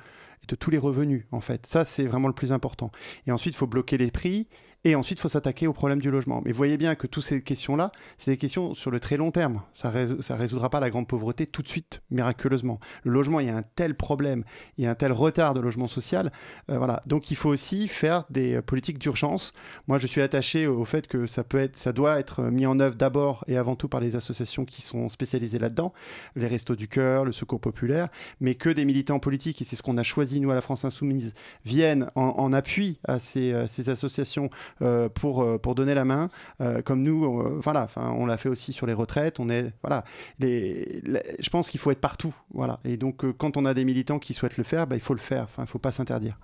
[0.44, 1.66] et de tous les revenus, en fait.
[1.66, 2.92] Ça, c'est vraiment le plus important.
[3.28, 4.48] Et ensuite, il faut bloquer les prix
[4.86, 6.42] et ensuite, il faut s'attaquer au problème du logement.
[6.46, 9.62] Mais voyez bien que toutes ces questions-là, c'est des questions sur le très long terme.
[9.74, 12.80] Ça ne résoudra pas la grande pauvreté tout de suite, miraculeusement.
[13.04, 14.46] Le logement, il y a un tel problème,
[14.78, 16.32] il y a un tel retard de logement social.
[16.72, 17.02] Euh, voilà.
[17.08, 19.52] Donc, il faut aussi faire des euh, politiques d'urgence.
[19.90, 22.80] Moi, je suis attaché au fait que ça, peut être, ça doit être mis en
[22.80, 25.94] œuvre d'abord et avant tout par les associations qui sont spécialisées là-dedans,
[26.38, 28.08] les Restos du Cœur, le Secours Populaire,
[28.40, 30.86] mais que des militants politiques, et c'est ce qu'on a choisi, nous, à la France
[30.86, 31.34] Insoumise,
[31.66, 34.50] viennent en, appui à ces associations
[34.82, 36.30] euh, pour, euh, pour donner la main,
[36.62, 39.40] euh, comme nous, voilà, on l'a fait aussi sur les retraites.
[39.40, 40.04] On est, voilà,
[40.40, 41.02] les,
[41.40, 42.80] je pense qu'il faut être partout, voilà.
[42.86, 45.20] Et donc, quand on a des militants qui souhaitent le faire, bah, il faut le
[45.20, 45.44] faire.
[45.44, 46.38] Enfin, il faut pas s'interdire.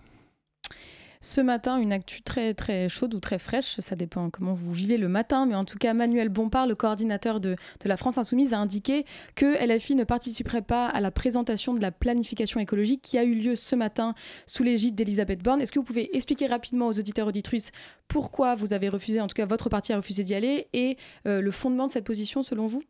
[1.26, 5.00] Ce matin, une actu très très chaude ou très fraîche, ça dépend comment vous vivez
[5.00, 8.54] le matin, mais en tout cas, Manuel Bompard, le coordinateur de, de la France Insoumise,
[8.54, 13.18] a indiqué que LFI ne participerait pas à la présentation de la planification écologique qui
[13.18, 14.14] a eu lieu ce matin
[14.46, 15.62] sous l'égide d'Elisabeth Borne.
[15.62, 17.72] Est-ce que vous pouvez expliquer rapidement aux auditeurs auditrices
[18.08, 21.42] pourquoi vous avez refusé, en tout cas votre parti a refusé d'y aller, et euh,
[21.42, 22.84] le fondement de cette position selon vous?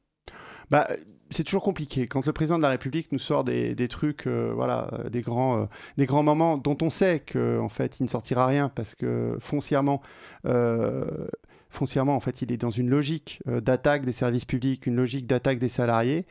[0.69, 0.89] Bah,
[1.29, 2.05] c'est toujours compliqué.
[2.07, 5.61] Quand le président de la République nous sort des, trucs, euh, voilà, euh, des grands,
[5.61, 5.65] euh,
[5.97, 9.37] des grands moments dont on sait qu'en en fait, il ne sortira rien parce que
[9.39, 10.01] foncièrement,
[11.75, 15.59] foncièrement, en fait, il est dans une logique d'attaque des services publics, une logique d'attaque
[15.59, 16.25] des salariés.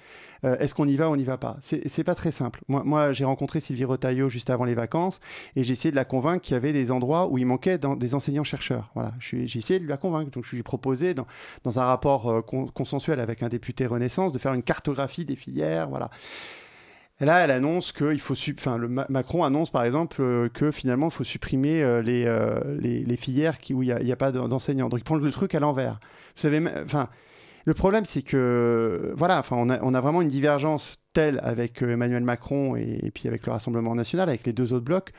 [0.44, 1.56] Euh, est-ce qu'on y va ou on n'y va pas?
[1.62, 2.60] C'est pas très simple.
[2.68, 5.20] Moi, j'ai rencontré Sylvie Retailleau juste avant les vacances
[5.56, 8.14] et j'ai essayé de la convaincre qu'il y avait des endroits où il manquait des
[8.14, 8.90] enseignants-chercheurs.
[8.94, 10.30] Voilà, j'ai essayé de la convaincre.
[10.30, 11.26] Donc, je lui ai proposé, dans,
[11.78, 15.88] un rapport euh, consensuel avec un député Renaissance, de faire une cartographie des filières.
[15.88, 16.10] Voilà.
[17.20, 21.06] Et là, elle annonce que il faut, enfin, Macron annonce par exemple euh, que finalement
[21.08, 22.24] il faut supprimer les,
[22.80, 24.88] les, filières où il n'y a, pas d'enseignants.
[24.88, 26.00] Donc il prend le truc à l'envers.
[26.34, 27.08] Vous savez, enfin,
[27.64, 31.82] le problème, c'est que, voilà, enfin, on a, on a, vraiment une divergence telle avec
[31.82, 35.12] euh, Emmanuel Macron et, puis avec le Rassemblement national, avec les deux autres blocs,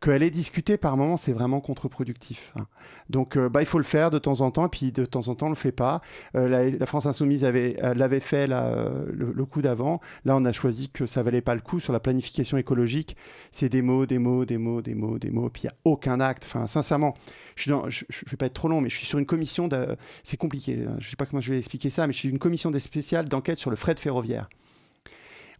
[0.00, 2.52] qu'elle est discutée par moments, c'est vraiment contre-productif.
[2.56, 2.66] Hein.
[3.10, 5.28] Donc, euh, bah, il faut le faire de temps en temps, et puis de temps
[5.28, 6.00] en temps, on ne le fait pas.
[6.36, 10.00] Euh, la, France Insoumise l'avait fait le, coup d'avant.
[10.24, 13.16] Là, on a choisi que ça valait pas le coup sur la planification écologique.
[13.52, 15.76] C'est des mots, des mots, des mots, des mots, des mots, puis il n'y a
[15.84, 16.44] aucun acte.
[16.46, 17.14] Enfin, sincèrement,
[17.56, 17.88] je ne
[18.30, 20.96] vais pas être trop long, mais je suis sur une commission, de, c'est compliqué, hein.
[20.98, 23.28] je ne sais pas comment je vais expliquer ça, mais je suis une commission spéciale
[23.28, 24.48] d'enquête sur le fret ferroviaire.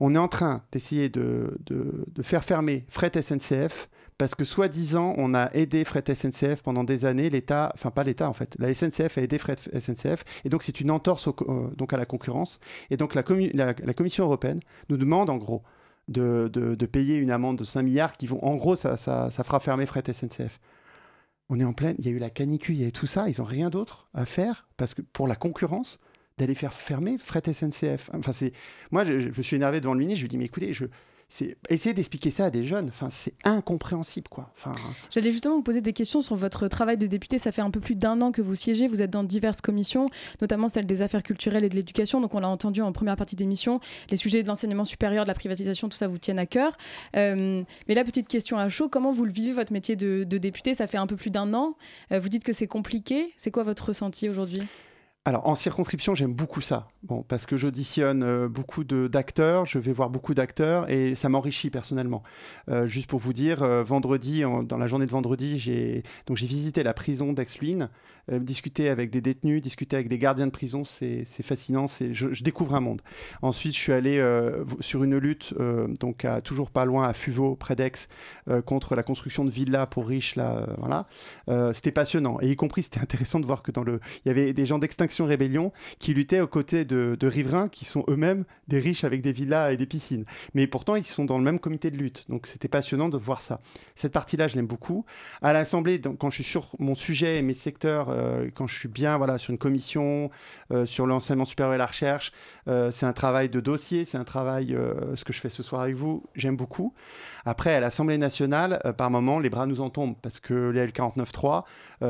[0.01, 3.91] On est en train d'essayer de, de, faire fermer fret SNCF
[4.21, 8.29] parce que soi-disant, on a aidé Fret SNCF pendant des années, l'État, enfin pas l'État
[8.29, 11.95] en fait, la SNCF a aidé Fret SNCF, et donc c'est une entorse euh, donc
[11.95, 12.61] à la concurrence.
[12.91, 13.23] Et donc la,
[13.95, 15.63] Commission européenne nous demande en gros
[16.09, 19.87] de, payer une amende de 5 milliards qui vont, en gros, ça, ça, fera fermer
[19.87, 20.61] Fret SNCF
[21.49, 23.07] on est en pleine, il y a eu la canicule, il y a eu tout
[23.07, 25.99] ça, ils n'ont rien d'autre à faire parce que pour la concurrence,
[26.37, 28.11] d'aller faire fermer Fret SNCF.
[28.13, 28.53] Enfin, c'est
[28.91, 30.85] moi, je, je, suis énervé devant le ministre, je lui dis mais écoutez, je,
[31.31, 32.89] c'est essayer d'expliquer ça à des jeunes.
[32.89, 34.53] Enfin, c'est incompréhensible, quoi.
[35.11, 37.39] J'allais justement vous poser des questions sur votre travail de député.
[37.39, 38.89] Ça fait un peu plus d'un an que vous siégez.
[38.89, 42.21] Vous êtes dans diverses commissions, notamment celle des affaires culturelles et de l'éducation.
[42.21, 43.79] Donc, on l'a entendu en première partie d'émission.
[44.11, 46.77] Les sujets de l'enseignement supérieur, de la privatisation, tout ça vous tiennent à cœur.
[47.17, 50.75] Euh, mais la petite question à chaud, comment vous le vivez votre métier de, député?
[50.75, 51.77] Ça fait un peu plus d'un an.
[52.11, 53.33] Euh, vous dites que c'est compliqué.
[53.37, 54.63] C'est quoi votre ressenti aujourd'hui?
[55.27, 56.89] Alors en circonscription, j'aime beaucoup ça.
[57.03, 61.69] Bon, parce que j'auditionne euh, beaucoup d'acteurs, je vais voir beaucoup d'acteurs et ça m'enrichit
[61.69, 62.23] personnellement.
[62.71, 66.95] Euh, juste pour vous dire, euh, vendredi, dans la journée de vendredi, j'ai visité la
[66.95, 67.91] prison d'Aix-Luynes,
[68.33, 72.81] discuté avec des détenus, discuté avec des gardiens de prison, c'est fascinant, je, découvre un
[72.81, 73.03] monde.
[73.43, 74.25] Ensuite, je suis allé
[74.79, 75.53] sur une lutte,
[75.99, 78.09] donc toujours pas loin à Fuveau, près d'Aix,
[78.65, 81.09] contre la construction de villas pour riches là, voilà.
[81.73, 84.53] c'était passionnant et y compris c'était intéressant de voir que dans le, il y avait
[84.53, 89.05] des gens d'extinction Rébellion qui luttaient aux côtés de, riverains qui sont eux-mêmes des riches
[89.05, 90.25] avec des villas et des piscines.
[90.55, 92.25] Mais pourtant, ils sont dans le même comité de lutte.
[92.29, 93.61] Donc c'était passionnant de voir ça.
[93.95, 95.05] Cette partie-là, je l'aime beaucoup.
[95.43, 98.89] À l'Assemblée, quand je suis sur mon sujet et mes secteurs, euh, quand je suis
[98.89, 100.31] bien voilà, sur une commission,
[100.73, 102.33] euh, sur l'enseignement supérieur et la recherche,
[102.69, 104.77] euh, c'est un travail de dossier, c'est un travail,
[105.15, 106.95] ce que je fais ce soir avec vous, j'aime beaucoup.
[107.45, 111.65] Après, à l'Assemblée nationale, par moment, les bras nous en tombent parce que les L49.3,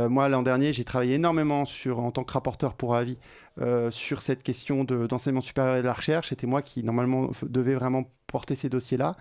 [0.09, 3.19] moi, l'an dernier, j'ai travaillé énormément sur, en tant que rapporteur pour avis
[3.61, 6.31] euh, sur cette question d'enseignement supérieur et de la recherche.
[6.31, 9.17] C'était moi qui, normalement, devais vraiment porter ces dossiers-là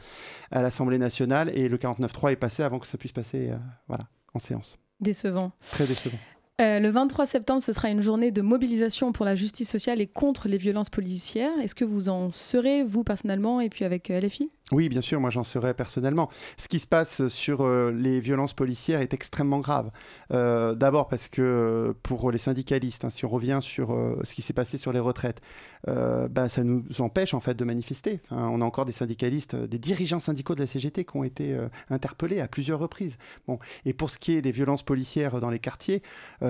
[0.52, 4.06] à l'Assemblée nationale et le 49.3 est passé avant que ça puisse passer euh, voilà,
[4.34, 4.78] en séance.
[5.02, 5.52] Décevant.
[5.72, 6.18] Très décevant.
[6.62, 10.08] Euh, le 23 septembre, ce sera une journée de mobilisation pour la justice sociale et
[10.08, 11.58] contre les violences policières.
[11.62, 15.32] Est-ce que vous en serez, vous personnellement, et puis avec LFI Oui, bien sûr, moi
[15.32, 16.30] j'en serais personnellement.
[16.58, 19.90] Ce qui se passe sur euh, les violences policières est extrêmement grave.
[20.32, 23.90] Euh, d'abord parce que euh, pour les syndicalistes, hein, si on revient sur
[24.24, 25.42] ce qui s'est passé sur les retraites,
[25.88, 28.20] bah, ça nous empêche en fait de manifester.
[28.32, 31.58] on a encore des syndicalistes, des dirigeants syndicaux de la CGT qui ont été
[31.90, 33.18] interpellés à plusieurs reprises.
[33.48, 33.60] Bon.
[33.86, 36.04] Et pour ce qui est des violences policières dans les quartiers,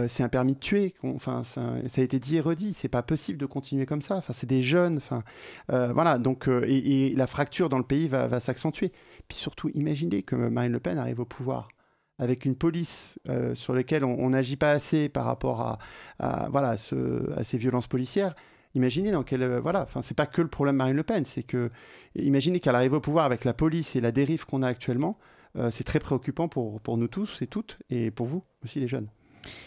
[0.07, 0.93] c'est un permis de tuer.
[1.03, 2.73] Enfin, ça, a été dit et redit.
[2.73, 4.15] C'est pas possible de continuer comme ça.
[4.15, 4.97] Enfin, c'est des jeunes.
[4.97, 5.23] Enfin,
[5.67, 6.17] voilà.
[6.17, 8.91] Donc, et, et la fracture dans le pays va, s'accentuer.
[9.27, 11.69] Puis surtout, imaginez que Marine Le Pen arrive au pouvoir
[12.17, 15.79] avec une police euh, sur laquelle on n'agit pas assez par rapport
[16.19, 18.35] à, voilà, ces violences policières.
[18.75, 21.41] Imaginez dans quel euh, voilà, enfin c'est pas que le problème Marine Le Pen, c'est
[21.41, 21.71] que
[22.15, 25.17] imaginez qu'elle arrive au pouvoir avec la police et la dérive qu'on a actuellement,
[25.55, 28.87] euh, c'est très préoccupant pour, pour nous tous et toutes et pour vous aussi les
[28.87, 29.09] jeunes.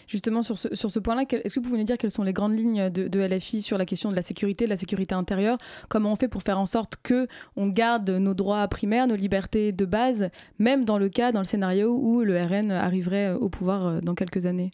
[0.07, 2.91] Justement, sur ce, point-là, est-ce que vous pouvez nous dire quelles sont les grandes lignes
[2.91, 5.59] de, LFI sur la question de la sécurité, de la sécurité intérieure?
[5.89, 9.73] Comment on fait pour faire en sorte que on garde nos droits primaires, nos libertés
[9.73, 13.87] de base, même dans le cas, dans le scénario où le RN arriverait au pouvoir
[13.87, 14.73] euh, dans quelques années?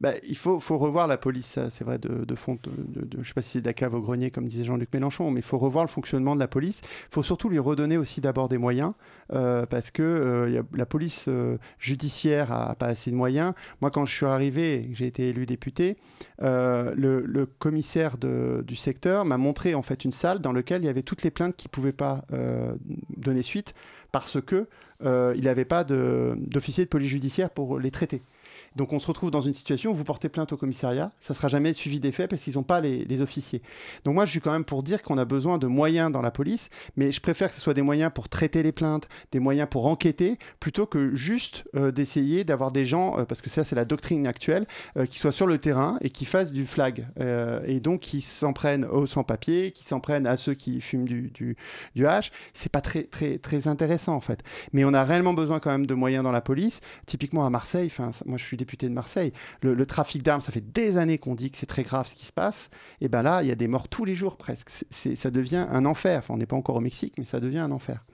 [0.00, 2.56] Bah, il faut, revoir la police, c'est vrai, de, fond.
[2.64, 5.44] Je ne sais pas si c'est de au grenier, comme disait Jean-Luc Mélenchon, mais il
[5.44, 6.82] faut revoir le fonctionnement de la police.
[6.84, 8.92] Il faut surtout lui redonner aussi d'abord des moyens,
[9.32, 13.54] euh, parce que euh, la police euh, judiciaire a pas assez de moyens.
[13.80, 15.96] Moi, quand je suis arrivé, j'ai été élu député,
[16.40, 21.02] le, commissaire du secteur m'a montré en fait une salle dans laquelle il y avait
[21.02, 22.24] toutes les plaintes qui ne pouvaient pas
[23.16, 23.74] donner suite
[24.12, 24.66] parce que
[25.02, 28.22] il n'avait pas d'officier de police judiciaire pour les traiter.
[28.76, 31.48] Donc on se retrouve dans une situation où vous portez plainte au commissariat, ça sera
[31.48, 33.62] jamais suivi des faits parce qu'ils n'ont pas les, officiers.
[34.04, 36.30] Donc moi je suis quand même pour dire qu'on a besoin de moyens dans la
[36.30, 39.68] police, mais je préfère que ce soit des moyens pour traiter les plaintes, des moyens
[39.68, 43.74] pour enquêter, plutôt que juste euh, d'essayer d'avoir des gens, euh, parce que ça c'est
[43.74, 47.06] la doctrine actuelle, euh, qui soient sur le terrain et qui fassent du flag,
[47.66, 51.30] et donc qui s'en prennent aux sans-papiers, qui s'en prennent à ceux qui fument du,
[51.30, 51.56] du,
[51.94, 52.30] du hash.
[52.52, 54.42] C'est pas très, très, très intéressant en fait.
[54.72, 56.80] Mais on a réellement besoin quand même de moyens dans la police.
[57.06, 57.90] Typiquement à Marseille,
[58.26, 59.32] moi je suis député de Marseille.
[59.62, 62.26] Le, trafic d'armes, ça fait des années qu'on dit que c'est très grave ce qui
[62.26, 62.68] se passe.
[63.00, 64.68] Et ben là, il y a des morts tous les jours presque.
[64.90, 66.18] ça devient un enfer.
[66.18, 68.04] Enfin, on n'est pas encore au Mexique, mais ça devient un enfer.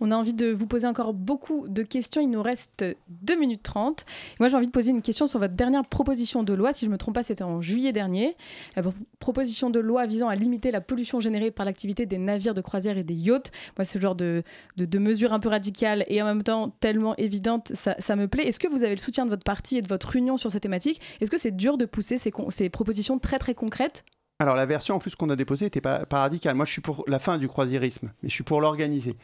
[0.00, 2.20] On a envie de vous poser encore beaucoup de questions.
[2.20, 4.04] Il nous reste 2 minutes 30.
[4.38, 6.72] Moi, j'ai envie de poser une question sur votre dernière proposition de loi.
[6.72, 8.36] Si je ne me trompe pas, c'était en juillet dernier.
[8.76, 8.82] La
[9.18, 12.98] proposition de loi visant à limiter la pollution générée par l'activité des navires de croisière
[12.98, 13.50] et des yachts.
[13.76, 14.42] Moi, ce genre de,
[14.76, 18.46] de, mesures un peu radicales et en même temps tellement évidentes, ça, me plaît.
[18.46, 20.60] Est-ce que vous avez le soutien de votre parti et de votre union sur ces
[20.60, 21.00] thématiques?
[21.20, 24.04] Est-ce que c'est dur de pousser ces, ces propositions très très concrètes?
[24.40, 26.54] Alors la version en plus qu'on a déposée n'était pas, pas, radicale.
[26.54, 29.14] Moi je suis pour la fin du croisiérisme, mais je suis pour l'organiser.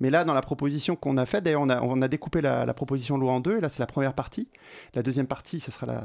[0.00, 2.74] Mais là dans la proposition qu'on a faite, d'ailleurs on a, on a découpé la,
[2.74, 3.60] proposition de loi en deux.
[3.60, 4.48] Là c'est la première partie.
[4.94, 6.04] La deuxième partie, ça sera la,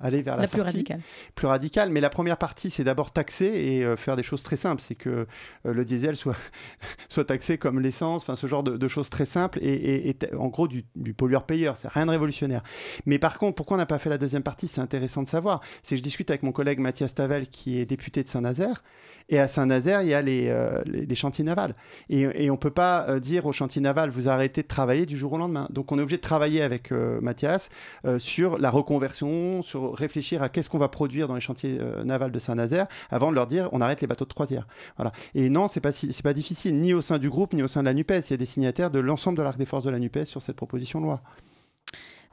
[0.00, 1.00] aller vers la, plus radicale.
[1.36, 1.90] Plus radicale.
[1.90, 4.82] Mais la première partie c'est d'abord taxer et euh, faire des choses très simples.
[4.84, 5.28] C'est que
[5.66, 6.34] euh, le diesel soit,
[7.08, 10.84] soit taxé comme l'essence, enfin ce genre de, choses très simples et, en gros du,
[10.96, 11.76] du pollueur-payeur.
[11.76, 12.64] C'est rien de révolutionnaire.
[13.06, 14.66] Mais par contre, pourquoi on n'a pas fait la deuxième partie?
[14.66, 15.60] C'est intéressant de savoir.
[15.84, 18.82] C'est que je discute avec mon collègue Mathias Tavel qui est député de Saint-Nazaire.
[19.30, 20.82] Et à Saint-Nazaire, il y a les, euh,
[21.14, 21.74] chantiers navals.
[22.08, 25.18] Et, on ne peut pas euh, dire aux chantiers navals, vous arrêtez de travailler du
[25.18, 25.68] jour au lendemain.
[25.70, 27.68] Donc on est obligé de travailler avec euh, Mathias
[28.18, 32.38] sur la reconversion, sur réfléchir à qu'est-ce qu'on va produire dans les chantiers navals de
[32.38, 34.66] Saint-Nazaire avant de leur dire, on arrête les bateaux de croisière.
[34.96, 35.12] Voilà.
[35.34, 37.66] Et non, ce n'est pas, c'est pas difficile, ni au sein du groupe, ni au
[37.66, 38.28] sein de la NUPES.
[38.28, 40.40] Il y a des signataires de l'ensemble de l'arc des forces de la NUPES sur
[40.40, 41.22] cette proposition de loi.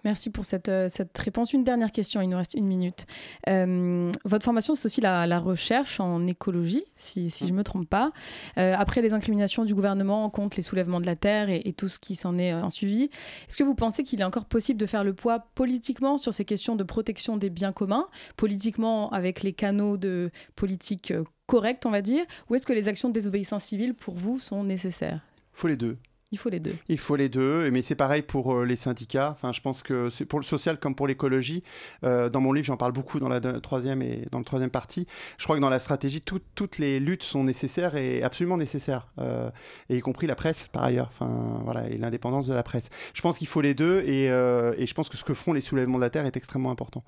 [0.06, 1.52] Merci pour cette, euh, cette, réponse.
[1.54, 3.08] Une dernière question, il nous reste une minute.
[3.50, 7.90] Euh, votre formation, c'est aussi la, recherche en écologie, si, si je ne me trompe
[7.90, 8.12] pas.
[8.58, 12.00] Euh, après les incriminations du gouvernement contre les soulèvements de la Terre et, tout ce
[12.00, 13.10] qui s'en est en suivi,
[13.48, 16.46] est-ce que vous pensez qu'il est encore possible de faire le poids politiquement sur ces
[16.46, 21.14] questions de protection des biens communs, politiquement avec les canaux de politique
[21.48, 24.64] corrects, on va dire, ou est-ce que les actions de désobéissance civile, pour vous, sont
[24.64, 25.22] nécessaires?
[25.54, 25.98] Il faut les deux.
[26.32, 26.76] Il faut les deux.
[26.90, 29.30] Il faut les deux, mais c'est pareil pour euh, les syndicats.
[29.32, 31.64] Enfin, je pense que c'est pour le social comme pour l'écologie.
[32.04, 35.06] Euh, dans mon livre, j'en parle beaucoup dans la troisième et dans le troisième partie.
[35.38, 39.52] Je crois que dans la stratégie, toutes les luttes sont nécessaires et absolument nécessaires, euh,
[39.90, 41.10] et y compris la presse par ailleurs.
[41.10, 42.90] Enfin, voilà, et l'indépendance de la presse.
[43.14, 45.62] Je pense qu'il faut les deux, et, et, je pense que ce que font les
[45.62, 47.04] soulèvements de la terre est extrêmement important.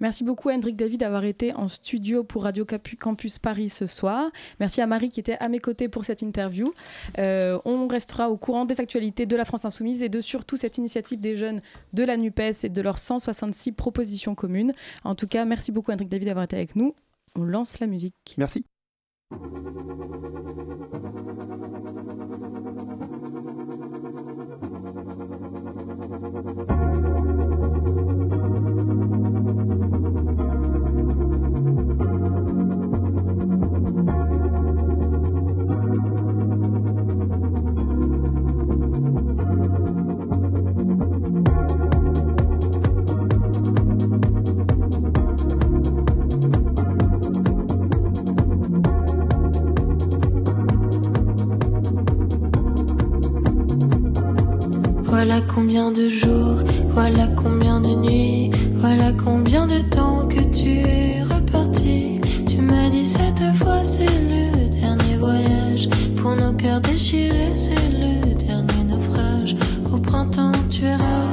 [0.00, 2.64] Merci beaucoup, Hendrik David, d'avoir été en studio pour Radio
[3.00, 4.30] Campus Paris ce soir.
[4.60, 6.72] Merci à Marie qui était à mes côtés pour cette interview.
[7.18, 11.18] on restera au cours des actualités de la France Insoumise et de surtout cette initiative
[11.20, 11.62] des jeunes
[11.92, 14.72] de la NUPES et de leurs 166 propositions communes.
[15.04, 16.94] En tout cas, merci beaucoup, Hendrik David, d'avoir été avec nous.
[17.34, 18.34] On lance la musique.
[18.36, 18.66] Merci.
[55.72, 56.56] Combien de jours,
[56.90, 62.20] voilà combien de nuits, voilà combien de temps que tu es reparti.
[62.46, 65.88] Tu m'as dit cette fois c'est le dernier voyage.
[66.16, 69.56] Pour nos cœurs déchirés, c'est le dernier naufrage.
[69.90, 71.31] Au printemps, tu verras,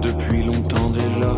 [0.00, 1.34] depuis longtemps déjà.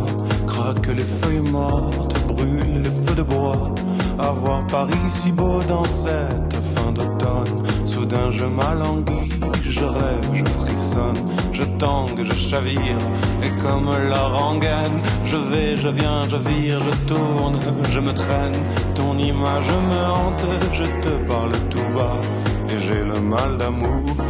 [0.46, 3.74] Craque les feuilles mortes, brûle les feux de bois.
[4.18, 7.86] Avoir Paris si beau dans cette fin d'automne.
[7.86, 9.30] Soudain je m'alanguis,
[9.64, 12.98] je rêve, je frissonne, je tangue, je chavire.
[13.42, 17.58] Et comme la rengaine, je vais, je viens, je vire, je tourne,
[17.90, 18.58] je me traîne.
[18.94, 22.20] Ton image me hante, je te parle tout bas.
[22.68, 24.21] Et j'ai le mal d'amour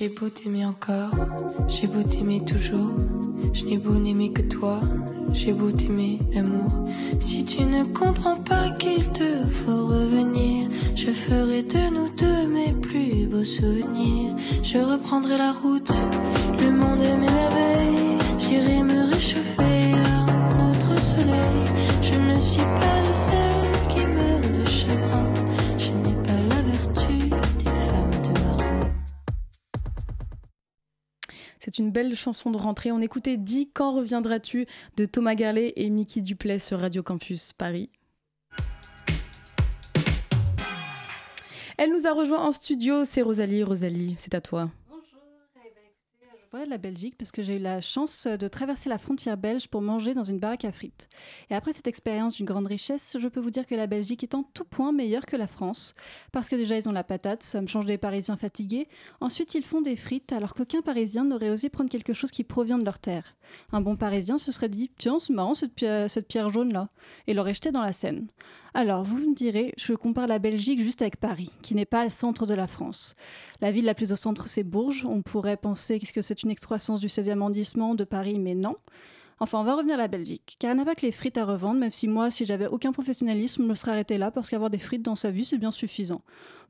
[0.00, 1.12] J'ai beau t'aimer encore,
[1.68, 2.96] j'ai beau t'aimer toujours,
[3.52, 4.80] je n'ai beau n'aimer que toi,
[5.34, 6.88] j'ai beau t'aimer d'amour.
[7.20, 12.72] Si tu ne comprends pas qu'il te faut revenir, je ferai de nous deux mes
[12.72, 14.34] plus beaux souvenirs.
[14.62, 15.79] Je reprendrai la route,
[32.20, 32.92] chanson de rentrée.
[32.92, 34.66] On écoutait Dis quand reviendras-tu
[34.96, 37.90] de Thomas Garlet et Mickey Duplay sur Radio Campus Paris.
[41.78, 43.64] Elle nous a rejoint en studio, c'est Rosalie.
[43.64, 44.70] Rosalie, c'est à toi
[46.50, 49.68] parlais de la Belgique parce que j'ai eu la chance de traverser la frontière belge
[49.68, 51.08] pour manger dans une baraque à frites.
[51.48, 54.34] Et après cette expérience d'une grande richesse, je peux vous dire que la Belgique est
[54.34, 55.94] en tout point meilleure que la France.
[56.32, 58.88] Parce que déjà, ils ont la patate, ça me change des Parisiens fatigués.
[59.20, 62.78] Ensuite, ils font des frites alors qu'aucun Parisien n'aurait osé prendre quelque chose qui provient
[62.78, 63.36] de leur terre.
[63.70, 66.88] Un bon Parisien se serait dit Tiens, c'est marrant cette, pierre, cette pierre jaune-là,
[67.28, 68.26] et l'aurait jeté dans la Seine.
[68.72, 72.10] Alors, vous me direz, je compare la Belgique juste avec Paris, qui n'est pas le
[72.10, 73.16] centre de la France.
[73.60, 75.04] La ville la plus au centre, c'est Bourges.
[75.04, 78.76] On pourrait penser que c'est une excroissance du 16e arrondissement de Paris, mais non.
[79.40, 81.46] Enfin, on va revenir à la Belgique, car elle n'a pas que les frites à
[81.46, 84.68] revendre, même si moi, si j'avais aucun professionnalisme, je me serais arrêté là, parce qu'avoir
[84.68, 86.20] des frites dans sa vie, c'est bien suffisant.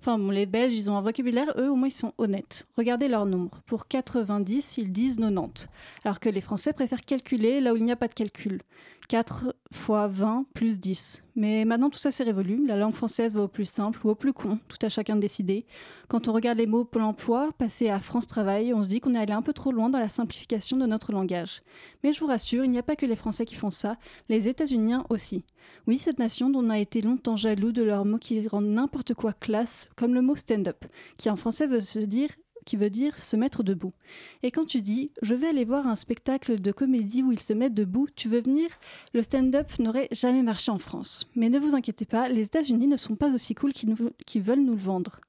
[0.01, 2.67] Enfin, bon, les Belges, ils ont un vocabulaire, eux, au moins, ils sont honnêtes.
[2.79, 3.61] Regardez leur nombre.
[3.67, 5.69] Pour 90, ils disent 90,
[6.05, 8.63] alors que les Français préfèrent calculer là où il n'y a pas de calcul.
[9.11, 11.25] 4 fois 20 plus 10.
[11.35, 12.65] Mais maintenant, tout ça s'est révolu.
[12.67, 15.21] La langue française va au plus simple ou au plus con, tout à chacun de
[15.21, 15.67] décider.
[16.07, 19.15] Quand on regarde les mots Pôle emploi, passer à France Travail, on se dit qu'on
[19.15, 21.63] est allé un peu trop loin dans la simplification de notre langage.
[22.05, 23.97] Mais je vous rassure, il n'y a pas que les Français qui font ça,
[24.29, 25.43] les États-Unis aussi.
[25.89, 29.15] Oui, cette nation dont on a été longtemps jaloux de leurs mots qui rendent n'importe
[29.15, 30.85] quoi classe, comme le mot stand-up,
[31.17, 32.31] qui en français veut se dire
[32.67, 33.93] qui veut dire se mettre debout.
[34.43, 37.53] Et quand tu dis je vais aller voir un spectacle de comédie où ils se
[37.53, 38.69] mettent debout, tu veux venir
[39.15, 41.27] Le stand-up n'aurait jamais marché en France.
[41.35, 44.75] Mais ne vous inquiétez pas, les États-Unis ne sont pas aussi cool qu'ils veulent nous
[44.75, 45.21] le vendre.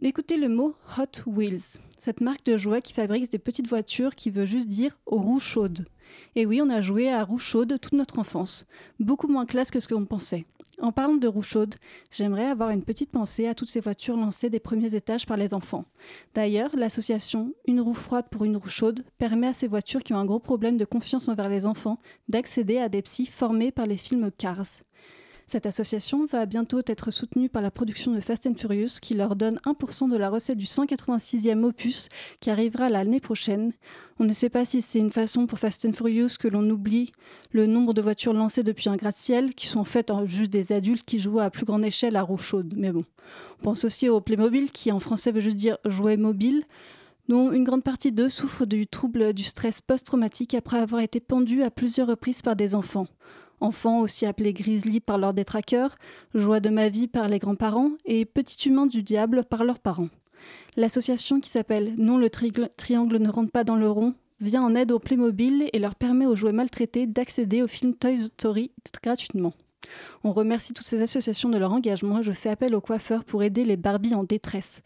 [0.00, 4.30] Écoutez le mot Hot Wheels, cette marque de jouets qui fabrique des petites voitures qui
[4.30, 5.86] veut juste dire roue chaude.
[6.34, 8.66] Et oui, on a joué à roue chaude toute notre enfance,
[8.98, 10.44] beaucoup moins classe que ce que l'on pensait.
[10.80, 11.74] En parlant de roue chaude,
[12.10, 15.52] j'aimerais avoir une petite pensée à toutes ces voitures lancées des premiers étages par les
[15.52, 15.84] enfants.
[16.34, 20.18] D'ailleurs, l'association Une roue froide pour une roue chaude permet à ces voitures qui ont
[20.18, 21.98] un gros problème de confiance envers les enfants
[22.28, 24.82] d'accéder à des psys formés par les films Cars.
[25.52, 29.36] Cette association va bientôt être soutenue par la production de Fast and Furious qui leur
[29.36, 32.08] donne 1% de la recette du 186e opus
[32.40, 33.74] qui arrivera l'année prochaine.
[34.18, 37.12] On ne sait pas si c'est une façon pour Fast and Furious que l'on oublie
[37.50, 41.04] le nombre de voitures lancées depuis un gratte-ciel qui sont en fait juste des adultes
[41.04, 42.72] qui jouent à plus grande échelle à roue chaude.
[42.78, 43.04] Mais bon,
[43.60, 46.64] on pense aussi au Playmobil qui en français veut juste dire jouet mobile
[47.28, 51.62] dont une grande partie d'eux souffrent du trouble du stress post-traumatique après avoir été pendus
[51.62, 53.06] à plusieurs reprises par des enfants
[53.62, 55.96] enfants aussi appelés grizzly par leurs détraqueurs,
[56.34, 60.08] joie de ma vie par les grands-parents et petit humain du diable par leurs parents.
[60.76, 64.90] L'association qui s'appelle Non le triangle ne rentre pas dans le rond vient en aide
[64.90, 69.52] aux Playmobil et leur permet aux jouets maltraités d'accéder au film Toy Story gratuitement.
[70.24, 73.42] On remercie toutes ces associations de leur engagement et je fais appel aux coiffeurs pour
[73.42, 74.82] aider les Barbies en détresse.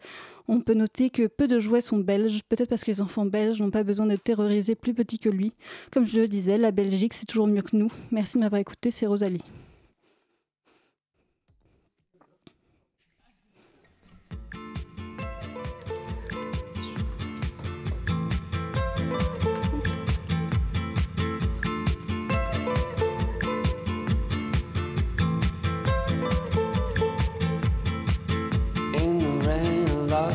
[0.47, 3.59] On peut noter que peu de jouets sont belges, peut-être parce que les enfants belges
[3.59, 5.51] n'ont pas besoin de terroriser plus petit que lui.
[5.91, 7.91] Comme je le disais, la Belgique, c'est toujours mieux que nous.
[8.11, 9.43] Merci de m'avoir écouté, c'est Rosalie.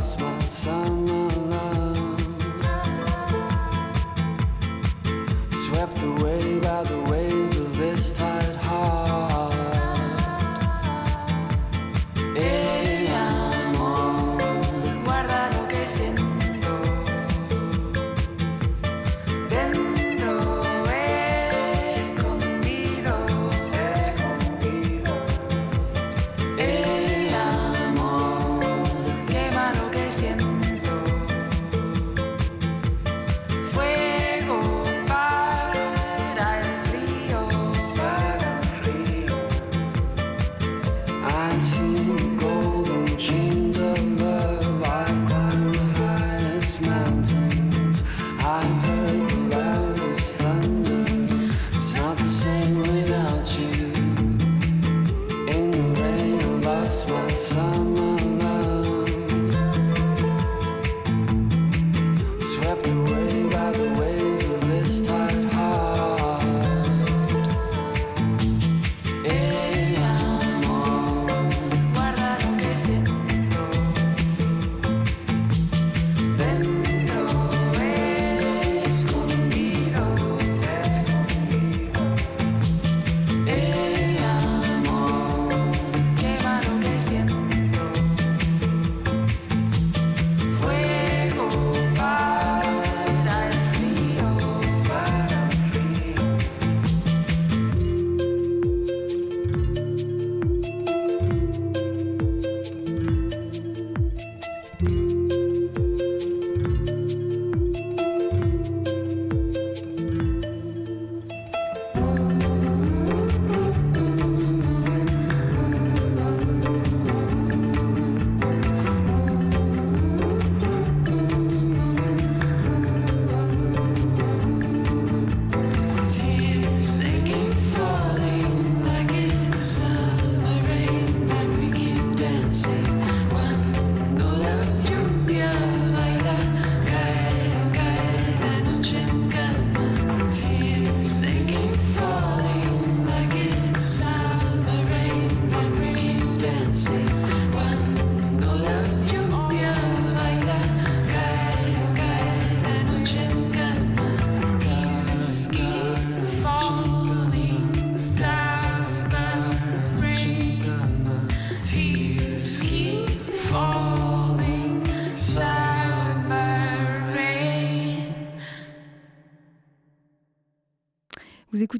[0.02, 0.18] Swept
[6.02, 7.01] away by the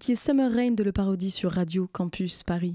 [0.03, 2.75] écoutiez Summer Rain de Le Parodie sur Radio Campus Paris.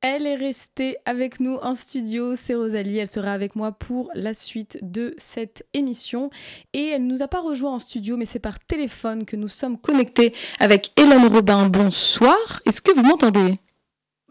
[0.00, 4.32] Elle est restée avec nous en studio, c'est Rosalie, elle sera avec moi pour la
[4.32, 6.30] suite de cette émission.
[6.72, 9.48] Et elle ne nous a pas rejoint en studio mais c'est par téléphone que nous
[9.48, 11.68] sommes connectés avec Hélène Robin.
[11.68, 13.58] Bonsoir, est-ce que vous m'entendez?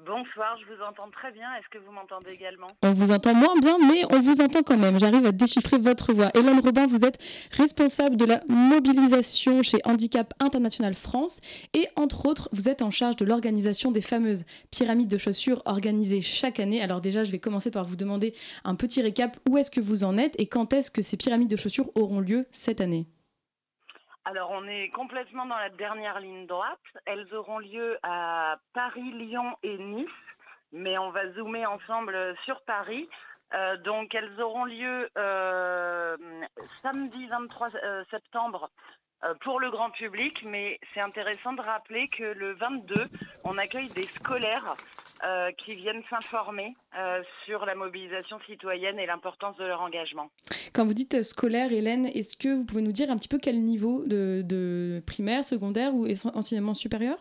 [0.05, 1.47] Bonsoir, je vous entends très bien.
[1.55, 2.67] Est-ce que vous m'entendez également?
[2.81, 4.99] On vous entend moins bien, mais on vous entend quand même.
[4.99, 6.29] J'arrive à déchiffrer votre voix.
[6.33, 7.19] Hélène Robin, vous êtes
[7.51, 11.39] responsable de la mobilisation chez Handicap International France
[11.73, 16.19] et entre autres, vous êtes en charge de l'organisation des fameuses pyramides de chaussures organisées
[16.19, 16.81] chaque année.
[16.81, 18.33] Alors déjà, je vais commencer par vous demander
[18.65, 19.37] un petit récap.
[19.49, 22.19] Où est-ce que vous en êtes et quand est-ce que ces pyramides de chaussures auront
[22.19, 23.07] lieu cette année?
[24.25, 26.79] Alors on est complètement dans la dernière ligne droite.
[27.05, 30.07] Elles auront lieu à Paris, Lyon et Nice,
[30.71, 33.09] mais on va zoomer ensemble sur Paris.
[33.53, 36.17] Euh, donc elles auront lieu euh,
[36.81, 38.69] samedi 23 euh, septembre
[39.39, 43.07] pour le grand public, mais c'est intéressant de rappeler que le 22,
[43.45, 44.75] on accueille des scolaires
[45.57, 46.75] qui viennent s'informer
[47.45, 50.29] sur la mobilisation citoyenne et l'importance de leur engagement.
[50.73, 53.61] Quand vous dites scolaire, Hélène, est-ce que vous pouvez nous dire un petit peu quel
[53.63, 57.17] niveau de, primaire, secondaire ou enseignement supérieur?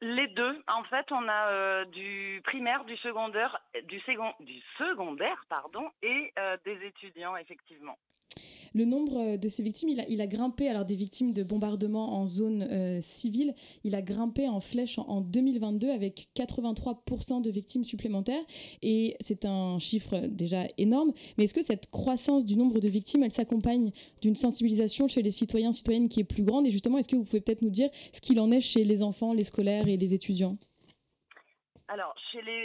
[0.00, 0.62] Les deux.
[0.68, 4.00] En fait, on a euh, du primaire, du secondaire, du,
[4.40, 7.98] du secondaire pardon, et euh, des étudiants, effectivement.
[8.74, 12.26] Le nombre euh, de ces victimes, il a, grimpé, alors des victimes de bombardements en
[12.26, 13.54] zone euh, civile,
[13.84, 18.42] il a grimpé en flèche en, 2022 avec 83% de victimes supplémentaires.
[18.82, 21.12] Et c'est un chiffre déjà énorme.
[21.36, 23.90] Mais est-ce que cette croissance du nombre de victimes, elle s'accompagne
[24.22, 26.66] d'une sensibilisation chez les citoyens, citoyennes qui est plus grande?
[26.66, 29.02] Et justement, est-ce que vous pouvez peut-être nous dire ce qu'il en est chez les
[29.02, 30.56] enfants, les scolaires et les étudiants?
[31.88, 32.14] Alors,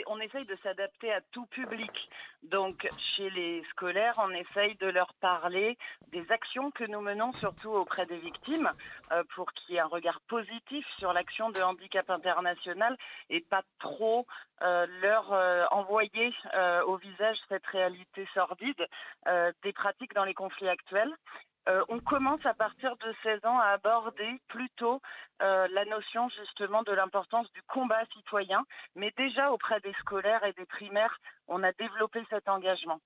[0.08, 2.10] on essaye de s'adapter à tout public.
[2.44, 5.78] Donc, chez les scolaires, on essaye de leur parler
[6.12, 8.70] des actions que nous menons, surtout auprès des victimes,
[9.12, 12.98] euh, pour qu'il y ait un regard positif sur l'action de handicap international
[13.30, 14.28] et pas trop
[14.62, 16.34] euh, leur euh, envoyer
[16.86, 18.88] au visage cette réalité sordide
[19.64, 21.14] des pratiques dans les conflits actuels.
[21.70, 25.02] Euh, on commence à partir de 16 ans à aborder plutôt
[25.42, 30.54] euh, la notion justement de l'importance du combat citoyen, mais déjà auprès des scolaires et
[30.54, 33.00] des primaires, on a développé cet engagement.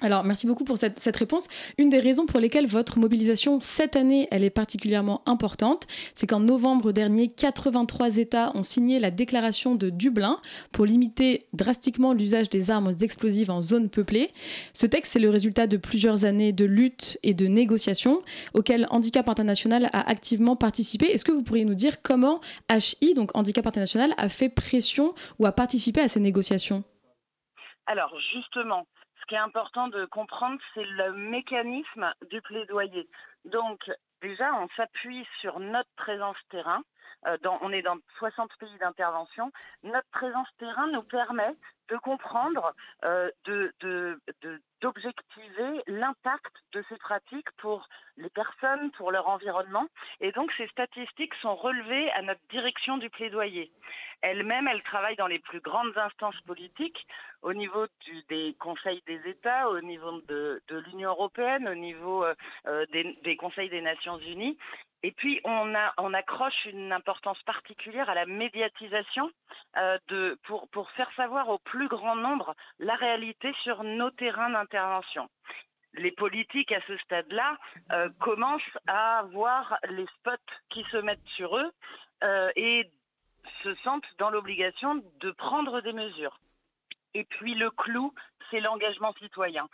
[0.00, 1.48] Alors, merci beaucoup pour cette, réponse.
[1.76, 6.38] Une des raisons pour lesquelles votre mobilisation cette année, elle est particulièrement importante, c'est qu'en
[6.38, 10.40] novembre dernier, 83 États ont signé la déclaration de Dublin
[10.70, 14.30] pour limiter drastiquement l'usage des armes explosives en zone peuplée.
[14.72, 18.22] Ce texte, c'est le résultat de plusieurs années de lutte et de négociations
[18.54, 21.06] auxquelles Handicap International a activement participé.
[21.06, 22.40] Est-ce que vous pourriez nous dire comment
[22.70, 26.84] HI, donc Handicap International, a fait pression ou a participé à ces négociations?
[27.88, 28.86] Alors justement,
[29.28, 33.08] qui est important de comprendre, c'est le mécanisme du plaidoyer.
[33.44, 33.90] Donc,
[34.22, 36.82] déjà, on s'appuie sur notre présence terrain.
[37.26, 39.52] Euh, on est dans 60 pays d'intervention.
[39.82, 41.54] Notre présence terrain nous permet
[41.88, 42.74] de comprendre,
[43.04, 43.30] euh,
[44.80, 49.86] d'objectiver l'impact de ces pratiques pour les personnes, pour leur environnement.
[50.20, 53.72] Et donc ces statistiques sont relevées à notre direction du plaidoyer.
[54.20, 57.06] Elle-même, elle travaille dans les plus grandes instances politiques,
[57.42, 57.86] au niveau
[58.28, 62.34] des conseils des États, au niveau de, l'Union européenne, au niveau euh,
[62.66, 64.58] euh, des, conseils des Nations unies.
[65.02, 65.74] Et puis, on,
[66.14, 69.30] accroche une importance particulière à la médiatisation
[69.76, 69.98] euh,
[70.42, 75.28] pour, faire savoir au plus grand nombre la réalité sur nos terrains d'intervention.
[75.94, 77.56] Les politiques à ce stade-là
[77.92, 80.32] euh, commencent à voir les spots
[80.68, 81.70] qui se mettent sur eux
[82.24, 82.90] euh, et
[83.62, 86.40] se sentent dans l'obligation de prendre des mesures.
[87.14, 88.12] Et puis le clou,
[88.50, 89.68] c'est l'engagement citoyen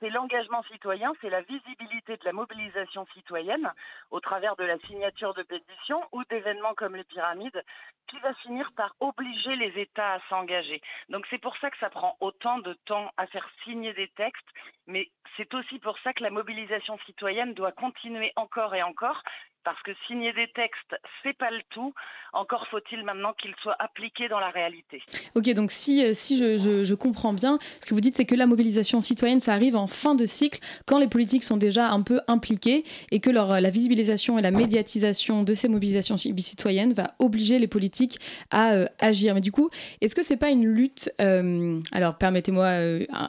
[0.00, 3.72] c'est l'engagement citoyen, c'est la visibilité de la mobilisation citoyenne
[4.10, 7.62] au travers de la signature de pétitions ou d'événements comme les pyramides
[8.08, 10.80] qui va finir par obliger les États à s'engager.
[11.10, 14.48] Donc c'est pour ça que ça prend autant de temps à faire signer des textes,
[14.86, 19.22] mais c'est aussi pour ça que la mobilisation citoyenne doit continuer encore et encore
[19.64, 21.92] parce que signer des textes, c'est pas le tout.
[22.32, 25.02] Encore faut-il maintenant qu'ils soient appliqués dans la réalité.
[25.34, 28.46] Ok, donc si, euh, si je, comprends bien, ce que vous dites, c'est que la
[28.46, 32.20] mobilisation citoyenne, ça arrive en fin de cycle, quand les politiques sont déjà un peu
[32.28, 37.58] impliquées et que leur, la visibilisation et la médiatisation de ces mobilisations citoyennes va obliger
[37.58, 38.18] les politiques
[38.50, 39.34] à euh, agir.
[39.34, 42.70] Mais du coup, est-ce que c'est pas une lutte, euh, alors permettez-moi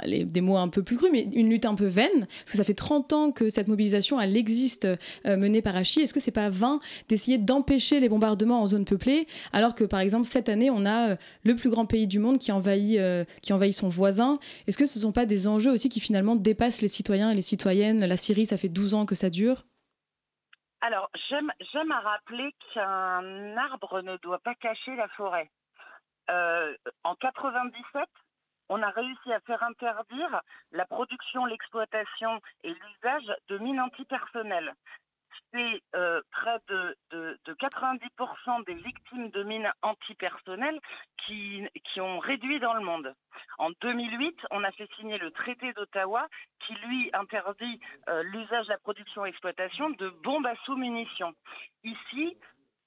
[0.04, 2.10] des mots un peu plus crus, mais une lutte un peu vaine?
[2.20, 4.88] Parce que ça fait 30 ans que cette mobilisation, elle existe,
[5.26, 6.02] menée par Hachi.
[6.02, 10.00] Est-ce que c'est pas vain d'essayer d'empêcher les bombardements en zone peuplée, alors que par
[10.00, 13.26] exemple cette année on a euh, le plus grand pays du monde qui envahit, euh,
[13.42, 14.40] qui envahit son voisin.
[14.68, 17.36] Est-ce que ce ne sont pas des enjeux aussi qui finalement dépassent les citoyens et
[17.36, 18.06] les citoyennes?
[18.06, 19.64] La Syrie, ça fait 12 ans que ça dure.
[20.82, 25.50] Alors, j'aime à rappeler qu'un arbre ne doit pas cacher la forêt.
[26.30, 28.08] en 97,
[28.72, 30.42] on a réussi à faire interdire
[30.72, 34.74] la production, l'exploitation et l'usage de mines antipersonnelles.
[35.54, 36.96] C'est euh, près de,
[37.46, 40.80] 90% des victimes de mines antipersonnelles
[41.26, 43.14] qui, qui ont réduit dans le monde.
[43.58, 46.28] En 2008, on a fait signer le traité d'Ottawa
[46.66, 47.80] qui, lui, interdit
[48.10, 51.34] euh, l'usage, la production et l'exploitation de bombes à sous-munitions.
[51.84, 52.38] Ici,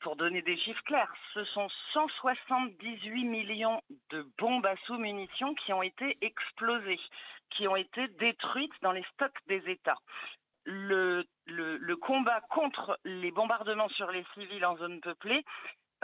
[0.05, 3.81] pour donner des chiffres clairs, ce sont 178 millions
[4.11, 7.01] de bombes à sous-munitions qui ont été explosées,
[7.49, 9.99] qui ont été détruites dans les stocks des États.
[10.67, 11.25] Le,
[11.97, 15.45] combat contre les bombardements sur les civils en zone peuplée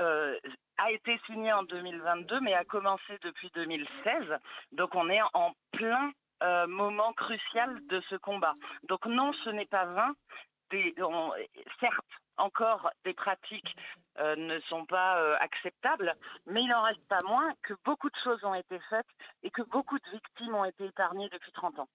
[0.01, 0.39] euh,
[0.79, 4.39] a été signé en 2022, mais a commencé depuis 2016.
[4.73, 8.55] Donc on est en plein euh, moment crucial de ce combat.
[8.89, 10.15] Donc non, ce n'est pas vain.
[11.81, 12.07] certes,
[12.39, 13.77] encore des pratiques
[14.19, 16.15] euh, ne sont pas acceptables,
[16.47, 19.09] mais il n'en reste pas moins que beaucoup de choses ont été faites
[19.43, 21.89] et que beaucoup de victimes ont été épargnées depuis 30 ans.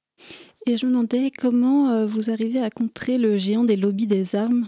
[0.65, 4.35] Et je me demandais comment euh, vous arrivez à contrer le géant des lobbies des
[4.35, 4.67] armes?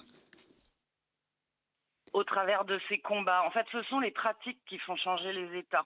[2.14, 3.43] Au travers de ces combats.
[3.45, 5.86] En fait, ce sont les pratiques qui font changer les États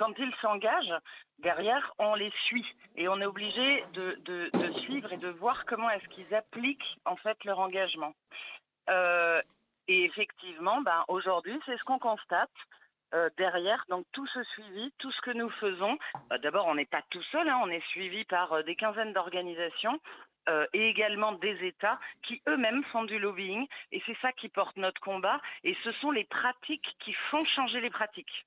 [0.00, 0.98] quand ils s'engagent,
[1.40, 2.64] derrière, on les suit
[2.96, 7.44] et on est obligé de, suivre et de voir comment est-ce qu'ils appliquent en fait
[7.44, 8.14] leur engagement.
[8.88, 9.42] Euh,
[9.88, 12.50] et effectivement, ben, aujourd'hui, c'est ce qu'on constate.
[13.14, 15.98] Euh, derrière, donc tout ce suivi, tout ce que nous faisons,
[16.32, 20.00] euh, d'abord on n'est pas tout seul, hein, on est suivi par des quinzaines d'organisations
[20.72, 25.00] et également des États qui eux-mêmes font du lobbying et c'est ça qui porte notre
[25.00, 28.46] combat et ce sont les pratiques qui font changer les pratiques.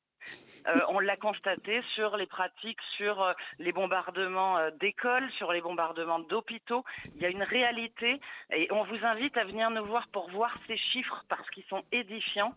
[0.68, 5.62] Euh, on l'a constaté sur les pratiques, sur euh, les bombardements euh, d'écoles, sur les
[5.62, 6.84] bombardements d'hôpitaux.
[7.16, 8.20] Il y a une réalité
[8.56, 11.84] et on vous invite à venir nous voir pour voir ces chiffres parce qu'ils sont
[11.92, 12.54] édifiants.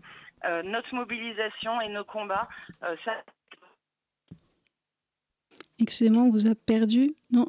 [0.64, 2.48] notre mobilisation et nos combats,
[3.04, 3.12] ça...
[5.78, 7.48] Excusez-moi, on vous a perdu Non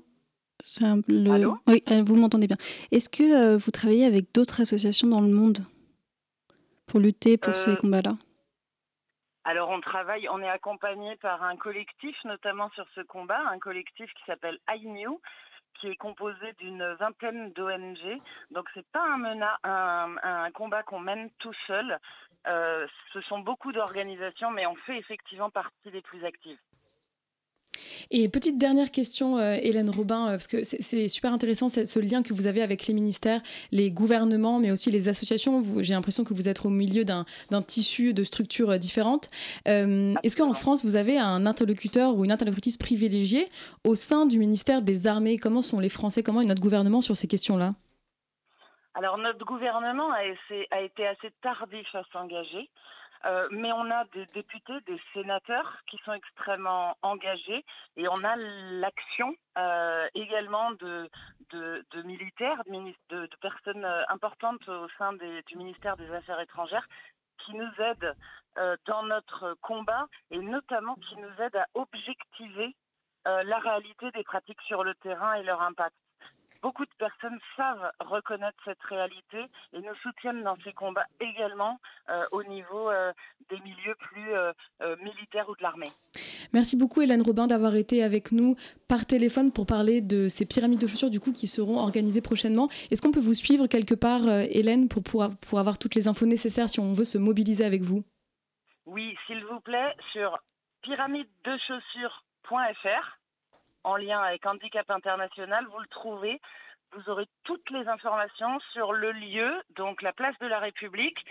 [1.68, 2.58] Oui, vous m'entendez bien.
[2.92, 5.60] Est-ce que vous travaillez avec d'autres associations dans le monde
[6.88, 8.18] pour lutter pour ces combats-là?
[9.48, 14.14] Alors on travaille, on est accompagné par un collectif, notamment sur ce combat, un collectif
[14.14, 15.22] qui s'appelle iNew,
[15.76, 18.20] qui est composé d'une vingtaine d'ONG.
[18.52, 19.06] Donc ce n'est pas
[19.64, 21.98] un, combat qu'on mène tout seul.
[22.48, 26.60] Euh, ce sont beaucoup d'organisations, mais on fait effectivement partie des plus actives.
[28.10, 32.24] Et petite dernière question, euh, Hélène Robin, euh, parce que c'est super intéressant ce lien
[32.24, 33.42] que vous avez avec les ministères,
[33.72, 35.62] les gouvernements, mais aussi les associations.
[35.82, 37.26] J'ai l'impression que vous êtes au milieu d'un
[37.62, 39.30] tissu de structures euh, différentes.
[39.66, 43.48] Est-ce qu'en France, vous avez un interlocuteur ou une interlocutrice privilégiée
[43.84, 45.38] au sein du ministère des Armées?
[45.38, 47.74] Comment sont les Français, comment est notre gouvernement sur ces questions-là?
[48.94, 50.22] Alors notre gouvernement a,
[50.72, 52.70] a, été assez tardif à s'engager.
[53.28, 57.66] Euh, mais on a des députés, des sénateurs qui sont extrêmement engagés
[57.98, 61.10] et on a l'action euh, également de,
[62.06, 62.64] militaires,
[63.10, 66.88] de, personnes euh, importantes au sein du ministère des Affaires étrangères
[67.40, 68.16] qui nous aident
[68.88, 72.76] dans notre combat et notamment qui nous aident à objectiver
[73.26, 75.96] la réalité des pratiques sur le terrain et leur impact
[76.68, 79.38] beaucoup de personnes savent reconnaître cette réalité
[79.72, 83.14] et nous soutiennent dans ces combats également euh, au niveau euh,
[83.50, 84.52] des milieux plus euh,
[85.02, 85.88] militaires ou de l'armée.
[86.52, 88.58] Merci beaucoup Hélène Robin d'avoir été avec nous
[88.90, 92.68] par téléphone pour parler de ces pyramides de chaussures du coup qui seront organisées prochainement.
[92.92, 96.26] Est-ce qu'on peut vous suivre quelque part Hélène pour, pour, pour avoir toutes les infos
[96.26, 98.04] nécessaires si on veut se mobiliser avec vous?
[98.86, 100.38] Oui, s'il vous plaît, sur
[100.82, 103.18] pyramidedechaussures.fr
[103.84, 106.40] en lien avec Handicap International, vous le trouvez.
[106.94, 111.26] Vous aurez toutes les informations sur le lieu, donc la place de la République,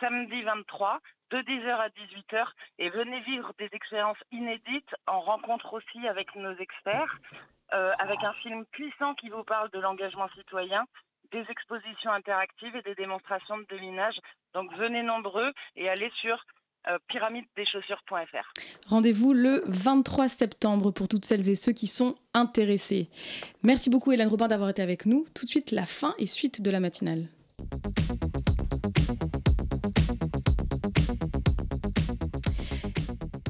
[0.00, 6.06] samedi 23, de 10h à 18h, et venez vivre des expériences inédites en rencontre aussi
[6.08, 7.18] avec nos experts,
[7.74, 10.86] euh, avec un film puissant qui vous parle de l'engagement citoyen,
[11.32, 14.20] des expositions interactives et des démonstrations de déminage.
[14.54, 16.44] Donc venez nombreux et allez sur
[16.88, 16.98] euh.
[18.86, 23.08] Rendez-vous le 23 septembre pour toutes celles et ceux qui sont intéressés.
[23.62, 25.24] Merci beaucoup Hélène Robin d'avoir été avec nous.
[25.34, 27.28] Tout de suite la fin et suite de la matinale.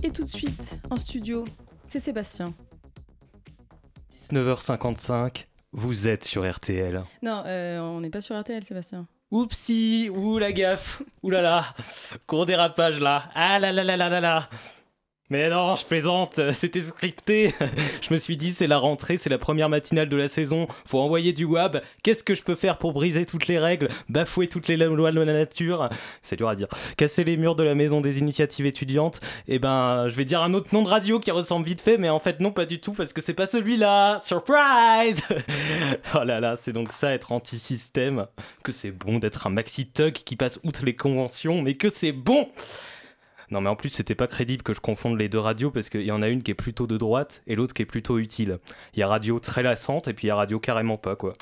[0.03, 1.45] Et tout de suite en studio,
[1.87, 2.55] c'est Sébastien.
[4.31, 7.03] 19h55, vous êtes sur RTL.
[7.23, 9.07] Non, euh, on n'est pas sur RTL Sébastien.
[9.33, 11.65] Oupsie, ouh la gaffe, ouh là là,
[12.29, 14.49] court dérapage là, ah là là là là là là.
[15.29, 17.53] Mais non, je plaisante, c'était scripté.
[18.01, 21.01] je me suis dit, c'est la rentrée, c'est la première matinale de la saison, faut
[21.01, 21.81] envoyer du wab.
[22.05, 25.21] Qu'est-ce que je peux faire pour briser toutes les règles, bafouer toutes les lois de
[25.21, 25.89] la nature?
[26.23, 26.69] C'est dur à dire.
[26.97, 29.21] Casser les murs de la maison des initiatives étudiantes?
[29.49, 32.09] Eh ben, je vais dire un autre nom de radio qui ressemble vite fait, mais
[32.09, 34.21] en fait, non, pas du tout, parce que c'est pas celui-là.
[34.21, 35.23] Surprise
[36.15, 38.27] Oh là là, c'est donc ça être anti-système.
[38.63, 42.49] Que c'est bon d'être un maxi-tug qui passe outre les conventions, mais que c'est bon
[43.51, 46.03] non, mais en plus, c'était pas crédible que je confonde les deux radios parce qu'il
[46.03, 48.59] y en a une qui est plutôt de droite et l'autre qui est plutôt utile.
[48.95, 51.33] Il y a radio très lassante et puis il y a radio carrément pas, quoi.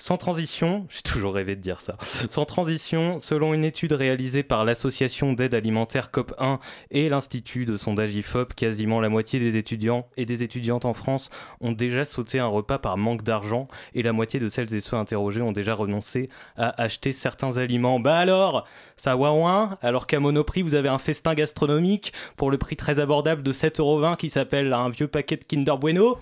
[0.00, 1.96] Sans transition, j'ai toujours rêvé de dire ça.
[2.28, 6.60] Sans transition, selon une étude réalisée par l'association d'aide alimentaire COP1
[6.92, 11.30] et l'institut de sondage IFOP, quasiment la moitié des étudiants et des étudiantes en France
[11.60, 14.96] ont déjà sauté un repas par manque d'argent et la moitié de celles et ceux
[14.96, 17.98] interrogés ont déjà renoncé à acheter certains aliments.
[17.98, 22.76] Bah alors, ça ouin Alors qu'à Monoprix, vous avez un festin gastronomique pour le prix
[22.76, 26.18] très abordable de 7,20€ qui s'appelle un vieux paquet de Kinder Bueno?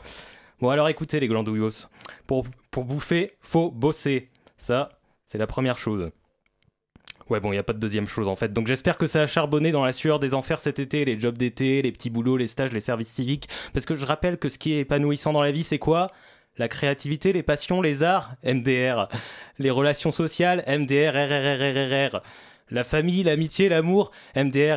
[0.62, 1.86] Bon alors écoutez les glandouillos,
[2.26, 2.46] pour,
[2.76, 4.28] pour bouffer, faut bosser.
[4.58, 4.90] Ça,
[5.24, 6.10] c'est la première chose.
[7.30, 8.52] Ouais, bon, il n'y a pas de deuxième chose en fait.
[8.52, 11.38] Donc j'espère que ça a charbonné dans la sueur des enfers cet été, les jobs
[11.38, 13.48] d'été, les petits boulots, les stages, les services civiques.
[13.72, 16.08] Parce que je rappelle que ce qui est épanouissant dans la vie, c'est quoi?
[16.58, 19.08] La créativité, les passions, les arts, MDR.
[19.58, 22.20] Les relations sociales, MDR,
[22.70, 24.76] la famille, l'amitié, l'amour, MDR,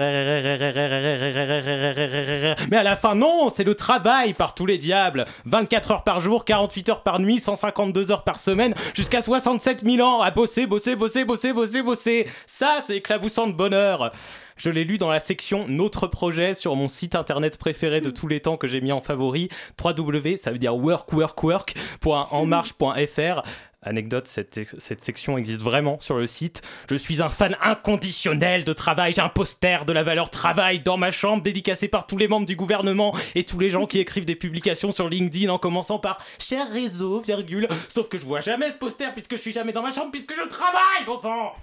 [2.70, 5.26] mais à la fin, non, c'est le travail par tous les diables.
[5.46, 10.08] 24 heures par jour, 48 heures par nuit, 152 heures par semaine, jusqu'à 67 000
[10.08, 12.28] ans à bosser, bosser, bosser, bosser, bosser, bosser.
[12.46, 14.12] Ça, c'est éclaboussant de bonheur.
[14.60, 18.28] Je l'ai lu dans la section Notre projet sur mon site internet préféré de tous
[18.28, 19.48] les temps que j'ai mis en favori,
[19.82, 21.74] www, ça veut dire work, work, work,
[22.06, 23.42] .enmarche.fr.
[23.82, 26.62] Anecdote, cette, section existe vraiment sur le site.
[26.90, 29.14] Je suis un fan inconditionnel de travail.
[29.14, 32.46] J'ai un poster de la valeur travail dans ma chambre, dédicacé par tous les membres
[32.46, 36.22] du gouvernement et tous les gens qui écrivent des publications sur LinkedIn en commençant par
[36.40, 37.70] cher réseau, virgule.
[37.88, 40.36] Sauf que je vois jamais ce poster puisque je suis jamais dans ma chambre puisque
[40.36, 41.54] je travaille, bon sang!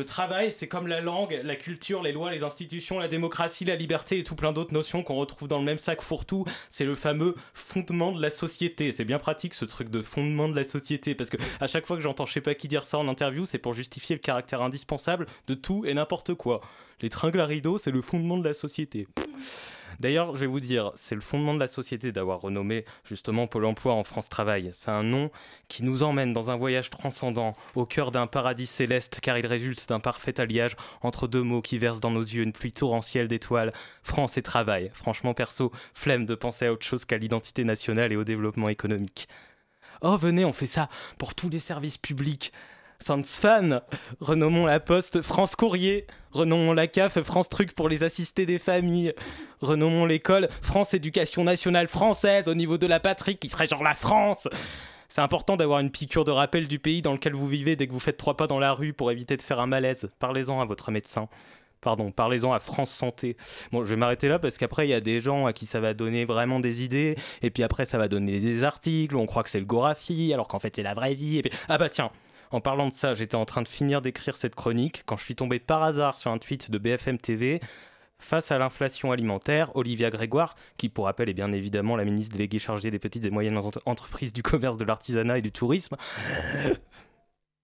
[0.00, 3.76] Le travail, c'est comme la langue, la culture, les lois, les institutions, la démocratie, la
[3.76, 6.46] liberté et tout plein d'autres notions qu'on retrouve dans le même sac fourre-tout.
[6.70, 8.92] C'est le fameux fondement de la société.
[8.92, 11.98] C'est bien pratique ce truc de fondement de la société parce que à chaque fois
[11.98, 14.62] que j'entends je sais pas qui dire ça en interview, c'est pour justifier le caractère
[14.62, 16.62] indispensable de tout et n'importe quoi.
[17.02, 19.06] Les tringles à rideaux, c'est le fondement de la société.
[20.00, 23.66] D'ailleurs, je vais vous dire, c'est le fondement de la société d'avoir renommé justement Pôle
[23.66, 24.70] emploi en France Travail.
[24.72, 25.30] C'est un nom
[25.68, 29.86] qui nous emmène dans un voyage transcendant au cœur d'un paradis céleste car il résulte
[29.90, 33.70] d'un parfait alliage entre deux mots qui versent dans nos yeux une pluie torrentielle d'étoiles,
[34.02, 34.90] France et travail.
[34.94, 39.28] Franchement, perso, flemme de penser à autre chose qu'à l'identité nationale et au développement économique.
[40.00, 40.88] Oh, venez, on fait ça
[41.18, 42.52] pour tous les services publics.
[43.02, 43.80] Sans fan,
[44.20, 49.14] renommons la Poste France Courrier, renommons la CAF France Truc pour les assistés des familles,
[49.62, 53.94] renommons l'école France Éducation Nationale Française au niveau de la patrie qui serait genre la
[53.94, 54.48] France.
[55.08, 57.92] C'est important d'avoir une piqûre de rappel du pays dans lequel vous vivez dès que
[57.92, 60.10] vous faites trois pas dans la rue pour éviter de faire un malaise.
[60.18, 61.28] Parlez-en à votre médecin.
[61.80, 63.38] Pardon, parlez-en à France Santé.
[63.72, 65.80] Bon, je vais m'arrêter là parce qu'après, il y a des gens à qui ça
[65.80, 69.42] va donner vraiment des idées, et puis après, ça va donner des articles, on croit
[69.42, 71.50] que c'est le Gorafi, alors qu'en fait, c'est la vraie vie, et puis...
[71.70, 72.10] Ah bah tiens,
[72.50, 75.34] en parlant de ça, j'étais en train de finir d'écrire cette chronique quand je suis
[75.34, 77.60] tombé par hasard sur un tweet de BFM TV.
[78.18, 82.58] Face à l'inflation alimentaire, Olivia Grégoire, qui pour rappel est bien évidemment la ministre déléguée
[82.58, 85.96] chargée des petites et moyennes entreprises du commerce, de l'artisanat et du tourisme,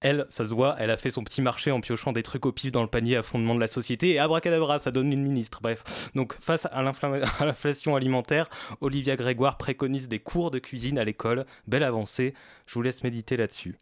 [0.00, 2.52] elle, ça se voit, elle a fait son petit marché en piochant des trucs au
[2.52, 5.60] pif dans le panier à fondement de la société et abracadabra, ça donne une ministre.
[5.62, 8.48] Bref, donc face à l'inflation alimentaire,
[8.80, 11.44] Olivia Grégoire préconise des cours de cuisine à l'école.
[11.66, 12.34] Belle avancée,
[12.66, 13.76] je vous laisse méditer là-dessus.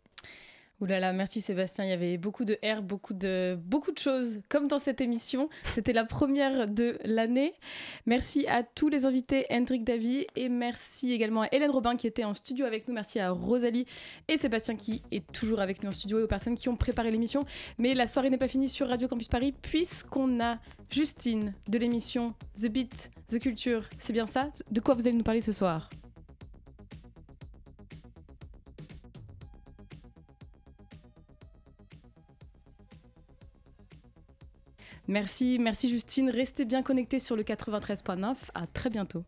[0.85, 1.87] Ouh là merci Sébastien.
[1.87, 5.49] Il y avait beaucoup de R, beaucoup de, beaucoup de choses, comme dans cette émission.
[5.63, 7.55] C'était la première de l'année.
[8.05, 12.25] Merci à tous les invités, Hendrik Davy, et merci également à Hélène Robin qui était
[12.25, 12.93] en studio avec nous.
[12.93, 13.87] Merci à Rosalie
[14.29, 17.11] et Sébastien qui est toujours avec nous en studio et aux personnes qui ont préparé
[17.11, 17.47] l'émission.
[17.79, 20.59] Mais la soirée n'est pas finie sur Radio Campus Paris puisqu'on a
[20.91, 23.89] Justine de l'émission The Beat, The Culture.
[23.99, 24.51] C'est bien ça?
[24.71, 25.89] De quoi vous allez nous parler ce soir?
[35.09, 36.31] Merci, merci Justine.
[36.31, 38.35] Restez bien connectés sur le 93.9.
[38.55, 39.25] À très bientôt.